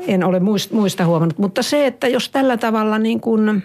en 0.07 0.25
ole 0.25 0.41
muista, 0.41 0.75
muista 0.75 1.05
huomannut. 1.07 1.39
Mutta 1.39 1.63
se, 1.63 1.87
että 1.87 2.09
jos 2.09 2.29
tällä 2.29 2.57
tavalla 2.57 2.99
niin 2.99 3.21
kuin 3.21 3.65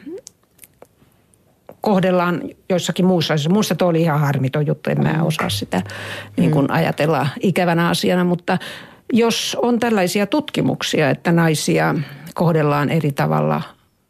kohdellaan 1.81 2.41
joissakin 2.69 3.05
muissa 3.05 3.33
asioissa. 3.33 3.53
Muista 3.53 3.75
tuo 3.75 3.87
oli 3.87 4.01
ihan 4.01 4.19
harmiton 4.19 4.67
juttu, 4.67 4.89
en 4.89 5.03
mä 5.03 5.13
mm. 5.13 5.25
osaa 5.25 5.49
sitä 5.49 5.81
niin 6.37 6.51
kuin 6.51 6.65
mm. 6.65 6.73
ajatella 6.73 7.27
ikävänä 7.39 7.89
asiana, 7.89 8.23
mutta 8.23 8.57
jos 9.13 9.57
on 9.61 9.79
tällaisia 9.79 10.27
tutkimuksia, 10.27 11.09
että 11.09 11.31
naisia 11.31 11.95
kohdellaan 12.33 12.89
eri 12.89 13.11
tavalla 13.11 13.61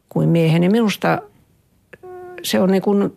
kuin 0.08 0.28
miehen, 0.28 0.60
niin 0.60 0.72
minusta 0.72 1.18
se 2.42 2.60
on 2.60 2.70
niin 2.70 2.82
kuin 2.82 3.16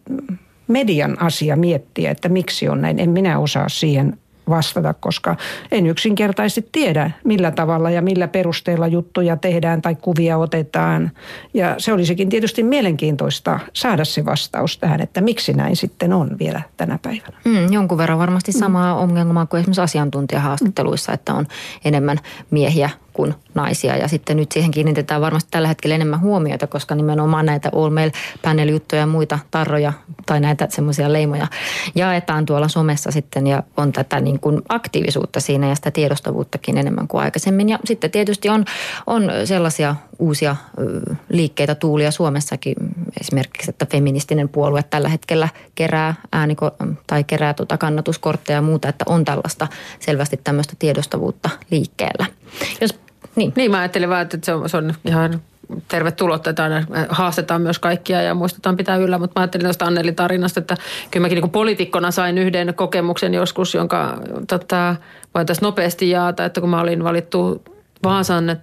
median 0.67 1.22
asia 1.22 1.56
miettiä, 1.56 2.12
että 2.12 2.30
miksi 2.30 2.70
on 2.70 2.82
näin. 2.82 3.00
En 3.00 3.10
minä 3.10 3.39
osaa 3.39 3.70
siihen 3.70 4.17
vastata, 4.50 4.94
koska 4.94 5.36
en 5.72 5.88
yksinkertaisesti 5.88 6.70
tiedä, 6.72 7.12
millä 7.24 7.52
tavalla 7.52 7.90
ja 7.90 8.02
millä 8.02 8.28
perusteella 8.28 8.88
juttuja 8.88 9.38
tehdään 9.38 9.82
tai 9.82 9.96
kuvia 9.96 10.38
otetaan. 10.38 11.12
Ja 11.54 11.76
se 11.78 11.94
olisikin 11.94 12.30
tietysti 12.30 12.64
mielenkiintoista 12.64 13.60
saada 13.74 14.06
se 14.06 14.26
vastaus 14.26 14.78
tähän, 14.78 15.02
että 15.02 15.22
miksi 15.22 15.54
näin 15.54 15.76
sitten 15.76 16.14
on 16.14 16.40
vielä 16.40 16.62
tänä 16.78 17.00
päivänä. 17.02 17.38
Mm, 17.46 17.74
jonkun 17.74 17.98
verran 17.98 18.20
varmasti 18.20 18.52
samaa 18.52 18.96
mm. 18.96 19.02
ongelmaa 19.02 19.46
kuin 19.46 19.60
esimerkiksi 19.60 19.82
asiantuntijahaastatteluissa, 19.82 21.14
että 21.14 21.34
on 21.34 21.48
enemmän 21.86 22.18
miehiä 22.52 22.90
kuin 23.13 23.36
naisia. 23.54 23.97
Ja 23.97 24.08
sitten 24.08 24.38
nyt 24.38 24.52
siihen 24.52 24.71
kiinnitetään 24.71 25.21
varmasti 25.21 25.47
tällä 25.52 25.67
hetkellä 25.67 25.95
enemmän 25.95 26.21
huomiota, 26.21 26.67
koska 26.67 26.95
nimenomaan 26.95 27.45
näitä 27.45 27.69
All 27.76 27.89
Mail 27.89 28.12
panel-juttuja 28.41 29.02
ja 29.02 29.08
muita 29.08 29.39
tarroja 29.52 29.93
tai 30.26 30.39
näitä 30.39 30.67
semmoisia 30.69 31.13
leimoja 31.13 31.47
jaetaan 31.95 32.45
tuolla 32.45 32.67
somessa 32.67 33.12
sitten 33.12 33.47
ja 33.47 33.63
on 33.78 33.91
tätä 33.91 34.19
niin 34.19 34.39
kuin 34.39 34.62
aktiivisuutta 34.69 35.39
siinä 35.39 35.69
ja 35.69 35.76
sitä 35.76 35.91
tiedostavuuttakin 35.91 36.78
enemmän 36.78 37.08
kuin 37.08 37.24
aikaisemmin. 37.24 37.69
Ja 37.69 37.80
sitten 37.86 38.12
tietysti 38.12 38.50
on, 38.50 38.65
on 39.08 39.32
sellaisia 39.45 39.95
uusia 40.22 40.56
liikkeitä 41.30 41.76
tuulia 41.76 42.12
Suomessakin, 42.12 42.76
esimerkiksi, 43.22 43.70
että 43.70 43.86
feministinen 43.86 44.50
puolue 44.50 44.84
tällä 44.84 45.10
hetkellä 45.10 45.50
kerää 45.76 46.16
ääniko, 46.32 46.72
tai 47.08 47.24
kerää 47.24 47.54
tuota 47.54 47.78
kannatuskortteja 47.78 48.58
ja 48.58 48.62
muuta, 48.62 48.90
että 48.90 49.06
on 49.08 49.26
tällaista 49.26 49.68
selvästi 50.00 50.40
tämmöistä 50.44 50.74
tiedostavuutta 50.80 51.50
liikkeellä. 51.72 52.26
Jos 52.82 53.00
niin. 53.36 53.54
niin, 53.56 53.72
mä 53.72 53.80
ajattelin 53.80 54.10
vaan, 54.10 54.22
että 54.22 54.38
se 54.44 54.54
on, 54.54 54.70
se 54.70 54.78
on 54.78 54.94
ihan 55.06 55.42
tervetuloa, 55.88 56.36
että 56.36 56.64
aina 56.64 56.86
haastetaan 57.10 57.62
myös 57.62 57.80
kaikkia 57.80 58.22
ja 58.22 58.36
muistetaan 58.36 58.78
pitää 58.78 58.96
yllä, 58.96 59.18
mutta 59.18 59.40
mä 59.40 59.42
ajattelin 59.42 59.66
tuosta 59.66 59.86
Annelin 59.86 60.16
tarinasta, 60.16 60.60
että 60.60 60.78
kyllä 61.12 61.24
mäkin 61.24 61.42
niin 61.42 61.52
poliitikkona 61.52 62.12
sain 62.12 62.38
yhden 62.38 62.74
kokemuksen 62.76 63.34
joskus, 63.34 63.74
jonka 63.74 64.18
tota, 64.48 64.96
voin 65.36 65.48
tässä 65.48 65.66
nopeasti 65.66 66.10
jaata, 66.10 66.46
että 66.46 66.62
kun 66.62 66.70
mä 66.70 66.82
olin 66.82 67.04
valittu 67.04 67.64
Vaasan 68.04 68.58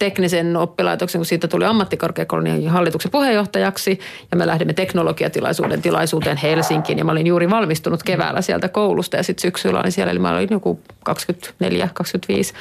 teknisen 0.00 0.56
oppilaitoksen, 0.56 1.18
kun 1.18 1.26
siitä 1.26 1.48
tuli 1.48 1.64
ammattikorkeakoulun 1.64 2.68
hallituksen 2.68 3.10
puheenjohtajaksi 3.10 4.00
ja 4.30 4.36
me 4.36 4.46
lähdimme 4.46 4.72
teknologiatilaisuuden 4.72 5.82
tilaisuuteen 5.82 6.36
Helsinkiin 6.36 6.98
ja 6.98 7.04
mä 7.04 7.12
olin 7.12 7.26
juuri 7.26 7.50
valmistunut 7.50 8.02
keväällä 8.02 8.42
sieltä 8.42 8.68
koulusta 8.68 9.16
ja 9.16 9.22
sitten 9.22 9.42
syksyllä 9.42 9.80
olin 9.80 9.92
siellä, 9.92 10.10
eli 10.10 10.18
mä 10.18 10.30
olin 10.30 10.48
joku 10.50 10.80
24, 11.04 11.90
25 11.94 12.54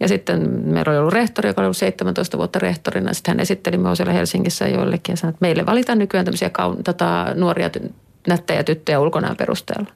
ja 0.00 0.08
sitten 0.08 0.50
meillä 0.50 0.90
oli 0.90 0.98
ollut 0.98 1.12
rehtori, 1.12 1.48
joka 1.48 1.60
oli 1.60 1.66
ollut 1.66 1.76
17 1.76 2.38
vuotta 2.38 2.58
rehtorina. 2.58 3.12
Sitten 3.12 3.32
hän 3.32 3.40
esitteli 3.40 3.76
minua 3.76 3.94
siellä 3.94 4.12
Helsingissä 4.12 4.68
joillekin 4.68 5.12
ja 5.12 5.16
sanoi, 5.16 5.30
että 5.30 5.38
meille 5.40 5.66
valitaan 5.66 5.98
nykyään 5.98 6.24
tämmöisiä 6.24 6.50
kaun, 6.50 6.84
tota, 6.84 7.26
nuoria 7.34 7.70
nättejä 8.28 8.64
tyttöjä 8.64 9.00
ulkonäön 9.00 9.36
perusteella. 9.36 9.90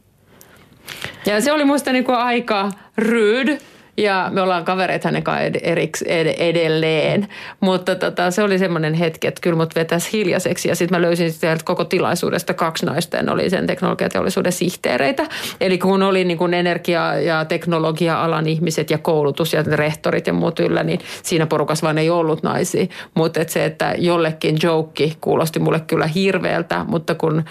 Ja 1.27 1.41
se 1.41 1.53
oli 1.53 1.65
muista 1.65 1.93
niin 1.93 2.05
kuin 2.05 2.19
aika 2.19 2.71
rude 2.97 3.59
ja 3.99 4.29
me 4.33 4.43
ollaan 4.43 4.65
kavereita 4.65 5.09
hänen 5.09 5.23
kanssaan 5.23 5.53
eriks, 5.63 6.03
ed, 6.03 6.35
edelleen. 6.39 7.29
Mutta 7.61 7.95
tota, 7.95 8.31
se 8.31 8.43
oli 8.43 8.59
semmoinen 8.59 8.95
hetki, 8.95 9.27
että 9.27 9.41
kyllä 9.41 9.57
mut 9.57 9.75
vetäisi 9.75 10.13
hiljaiseksi. 10.13 10.69
Ja 10.69 10.77
sitten 10.77 10.99
mä 10.99 11.03
löysin 11.03 11.33
sieltä 11.33 11.65
koko 11.65 11.85
tilaisuudesta 11.85 12.55
kaksi 12.55 12.87
naista 12.87 13.17
ja 13.17 13.23
ne 13.23 13.33
oli 13.33 13.51
sen 13.51 13.67
teknologiateollisuuden 13.67 14.53
sihteereitä. 14.53 15.27
Eli 15.61 15.79
kun 15.79 16.03
oli 16.03 16.25
niin 16.25 16.39
kuin 16.39 16.55
energia- 16.55 17.15
ja 17.21 17.45
teknologia-alan 17.45 18.49
ihmiset 18.49 18.91
ja 18.91 18.99
koulutus 18.99 19.53
ja 19.53 19.63
rehtorit 19.63 20.27
ja 20.27 20.33
muut 20.33 20.61
yllä, 20.61 20.83
niin 20.83 21.01
siinä 21.23 21.47
porukassa 21.47 21.85
vaan 21.85 21.99
ei 21.99 22.11
ollut 22.11 22.43
naisia. 22.43 22.87
Mutta 23.15 23.41
et 23.41 23.49
se, 23.49 23.65
että 23.65 23.95
jollekin 23.99 24.59
joke 24.63 25.13
kuulosti 25.21 25.59
mulle 25.59 25.81
kyllä 25.81 26.07
hirveältä, 26.07 26.85
mutta 26.89 27.15
kun 27.15 27.45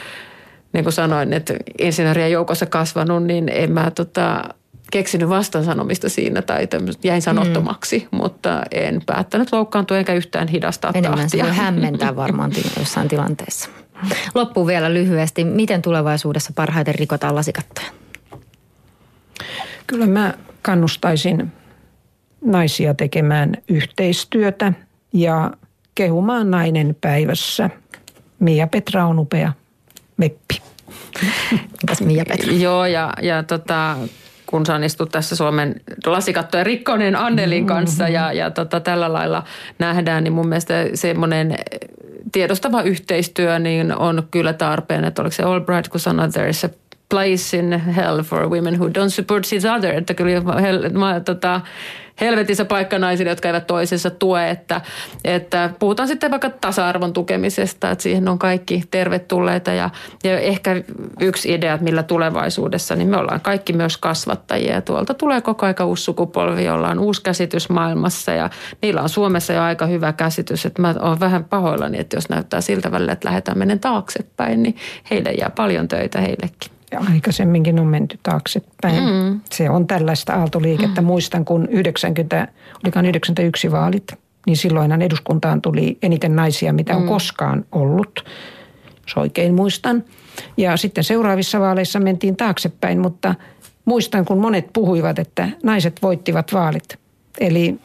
niin 0.74 0.84
kuin 0.84 0.94
sanoin, 0.94 1.34
että 1.34 1.54
insinöörien 1.80 2.32
joukossa 2.32 2.66
kasvanut, 2.66 3.24
niin 3.24 3.50
en 3.50 3.72
mä 3.72 3.92
tota, 3.92 4.44
keksinyt 4.92 5.30
vastaansanomista 5.30 6.10
siinä 6.10 6.42
tai 6.42 6.68
jäin 7.04 7.22
sanottomaksi, 7.22 8.08
mm. 8.12 8.18
mutta 8.18 8.64
en 8.72 9.02
päättänyt 9.06 9.52
loukkaantua 9.52 9.98
eikä 9.98 10.14
yhtään 10.14 10.48
hidastaa 10.48 10.92
Enemmän 10.94 11.20
tahtia. 11.20 11.44
se 11.44 11.50
voi 11.50 11.58
hämmentää 11.58 12.16
varmaan 12.26 12.52
jossain 12.80 13.08
tilanteessa. 13.08 13.70
Loppu 14.36 14.68
vielä 14.68 14.94
lyhyesti. 14.94 15.44
Miten 15.44 15.82
tulevaisuudessa 15.82 16.54
parhaiten 16.56 16.96
rikotaan 16.96 17.36
lasikattoja? 17.36 17.88
Kyllä 19.88 20.08
mä 20.08 20.34
kannustaisin 20.62 21.52
naisia 22.46 22.94
tekemään 22.94 23.54
yhteistyötä 23.68 24.74
ja 25.14 25.52
kehumaan 25.96 26.52
nainen 26.52 26.98
päivässä. 27.02 27.70
Mia 28.40 28.68
Petra 28.68 29.06
on 29.06 29.20
upea 29.20 29.54
meppi. 30.18 30.62
Mitäs 31.52 32.02
Mia 32.02 32.26
Petra? 32.26 32.54
Joo, 32.54 32.86
ja, 32.86 33.14
ja 33.22 33.44
tota, 33.44 33.98
kun 34.50 34.66
saan 34.66 34.84
istua 34.84 35.08
tässä 35.08 35.36
Suomen 35.36 35.82
lasikattojen 36.06 36.66
rikkoneen 36.66 37.16
Annelin 37.16 37.68
kanssa 37.68 38.08
ja, 38.08 38.34
ja 38.34 38.52
tota, 38.52 38.80
tällä 38.80 39.14
lailla 39.14 39.44
nähdään, 39.80 40.24
niin 40.24 40.34
mun 40.34 40.48
mielestä 40.48 40.74
semmoinen 40.94 41.56
tiedostava 42.32 42.82
yhteistyö 42.82 43.60
niin 43.60 43.96
on 43.96 44.28
kyllä 44.32 44.54
tarpeen. 44.54 45.06
Että 45.06 45.22
oliko 45.22 45.34
se 45.34 45.44
Albright, 45.44 45.88
kun 45.88 46.00
sanoi, 46.00 46.30
there 46.30 46.50
is 46.50 46.66
a 46.66 46.70
place 47.10 47.58
in 47.58 47.80
hell 47.80 48.22
for 48.22 48.50
women 48.50 48.80
who 48.80 48.88
don't 48.88 49.10
support 49.10 49.48
each 49.54 49.78
other. 49.78 49.96
Että 49.96 50.14
kyllä 50.14 50.62
hell, 50.62 50.90
mä, 50.90 51.20
tota, 51.20 51.62
helvetissä 52.22 52.66
paikka 52.66 53.00
naisille, 53.00 53.30
jotka 53.30 53.48
eivät 53.48 53.68
toisensa 53.68 54.10
tue. 54.10 54.50
Että, 54.50 54.82
että 55.24 55.70
puhutaan 55.80 56.08
sitten 56.08 56.32
vaikka 56.32 56.50
tasa-arvon 56.50 57.14
tukemisesta, 57.14 57.92
että 57.92 58.04
siihen 58.04 58.28
on 58.28 58.40
kaikki 58.40 58.84
tervetulleita. 58.92 59.72
Ja, 59.72 59.90
ja 60.24 60.40
ehkä 60.40 60.84
yksi 61.20 61.54
idea, 61.54 61.78
millä 61.82 62.04
tulevaisuudessa, 62.04 62.96
niin 62.96 63.10
me 63.10 63.18
ollaan 63.18 63.42
kaikki 63.42 63.74
myös 63.74 63.98
kasvattajia. 63.98 64.74
Ja 64.74 64.82
tuolta 64.82 65.14
tulee 65.14 65.42
koko 65.42 65.66
aika 65.66 65.86
uusi 65.86 66.04
sukupolvi, 66.04 66.66
jolla 66.66 66.90
on 66.90 67.00
uusi 67.00 67.24
käsitys 67.24 67.70
maailmassa 67.70 68.32
ja 68.32 68.50
niillä 68.82 69.02
on 69.02 69.10
Suomessa 69.10 69.54
jo 69.54 69.62
aika 69.62 69.86
hyvä 69.86 70.14
käsitys. 70.14 70.66
Että 70.66 70.82
mä 70.82 70.96
oon 71.00 71.20
vähän 71.20 71.44
pahoillani, 71.44 72.00
että 72.00 72.18
jos 72.18 72.30
näyttää 72.30 72.62
siltä 72.62 72.92
välillä, 72.92 73.12
että 73.12 73.28
lähdetään 73.28 73.58
menen 73.58 73.80
taaksepäin, 73.80 74.64
niin 74.64 74.76
heille 75.12 75.32
jää 75.32 75.50
paljon 75.50 75.88
töitä 75.88 76.22
heillekin 76.22 76.77
ja 76.92 77.00
aikaisemminkin 77.14 77.80
on 77.80 77.88
menty 77.88 78.20
taaksepäin. 78.24 79.04
Mm. 79.04 79.42
Se 79.52 79.70
on 79.70 79.88
tällaista 79.88 80.34
aaltoliikettä. 80.34 81.02
Mm. 81.02 81.08
Muistan, 81.08 81.46
kun 81.46 81.68
90, 81.70 82.48
olikaan 82.84 83.06
91 83.06 83.72
vaalit, 83.72 84.14
niin 84.46 84.58
silloinhan 84.58 85.02
eduskuntaan 85.02 85.62
tuli 85.62 85.98
eniten 86.02 86.36
naisia, 86.36 86.74
mitä 86.74 86.96
on 86.96 87.02
mm. 87.02 87.08
koskaan 87.08 87.66
ollut, 87.72 88.26
jos 89.02 89.18
oikein 89.18 89.54
muistan. 89.54 90.04
Ja 90.58 90.78
sitten 90.78 91.04
seuraavissa 91.04 91.60
vaaleissa 91.60 92.00
mentiin 92.00 92.36
taaksepäin, 92.36 93.00
mutta 93.00 93.36
muistan, 93.86 94.26
kun 94.26 94.38
monet 94.38 94.74
puhuivat, 94.74 95.20
että 95.20 95.50
naiset 95.64 96.02
voittivat 96.02 96.54
vaalit. 96.54 97.00
Eli 97.40 97.80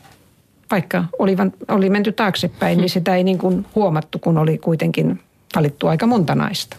vaikka 0.71 1.05
oli, 1.19 1.37
oli 1.69 1.91
menty 1.91 2.12
taaksepäin, 2.12 2.79
niin 2.79 2.91
sitä 2.91 3.17
ei 3.17 3.25
niin 3.25 3.38
kuin 3.38 3.67
huomattu, 3.75 4.19
kun 4.19 4.38
oli 4.38 4.59
kuitenkin 4.59 5.21
valittu 5.57 5.87
aika 5.87 6.07
monta 6.07 6.35
naista. 6.35 6.77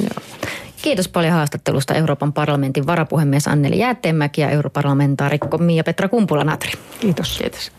Joo. 0.00 0.22
Kiitos 0.82 1.08
paljon 1.08 1.32
haastattelusta 1.32 1.94
Euroopan 1.94 2.32
parlamentin 2.32 2.86
varapuhemies 2.86 3.48
Anneli 3.48 3.78
Jäätteenmäki 3.78 4.40
ja 4.40 4.50
europarlamentaarikko 4.50 5.58
Mia-Petra 5.58 6.08
Kumpula-Natri. 6.08 6.72
Kiitos. 7.00 7.38
Kiitos. 7.38 7.72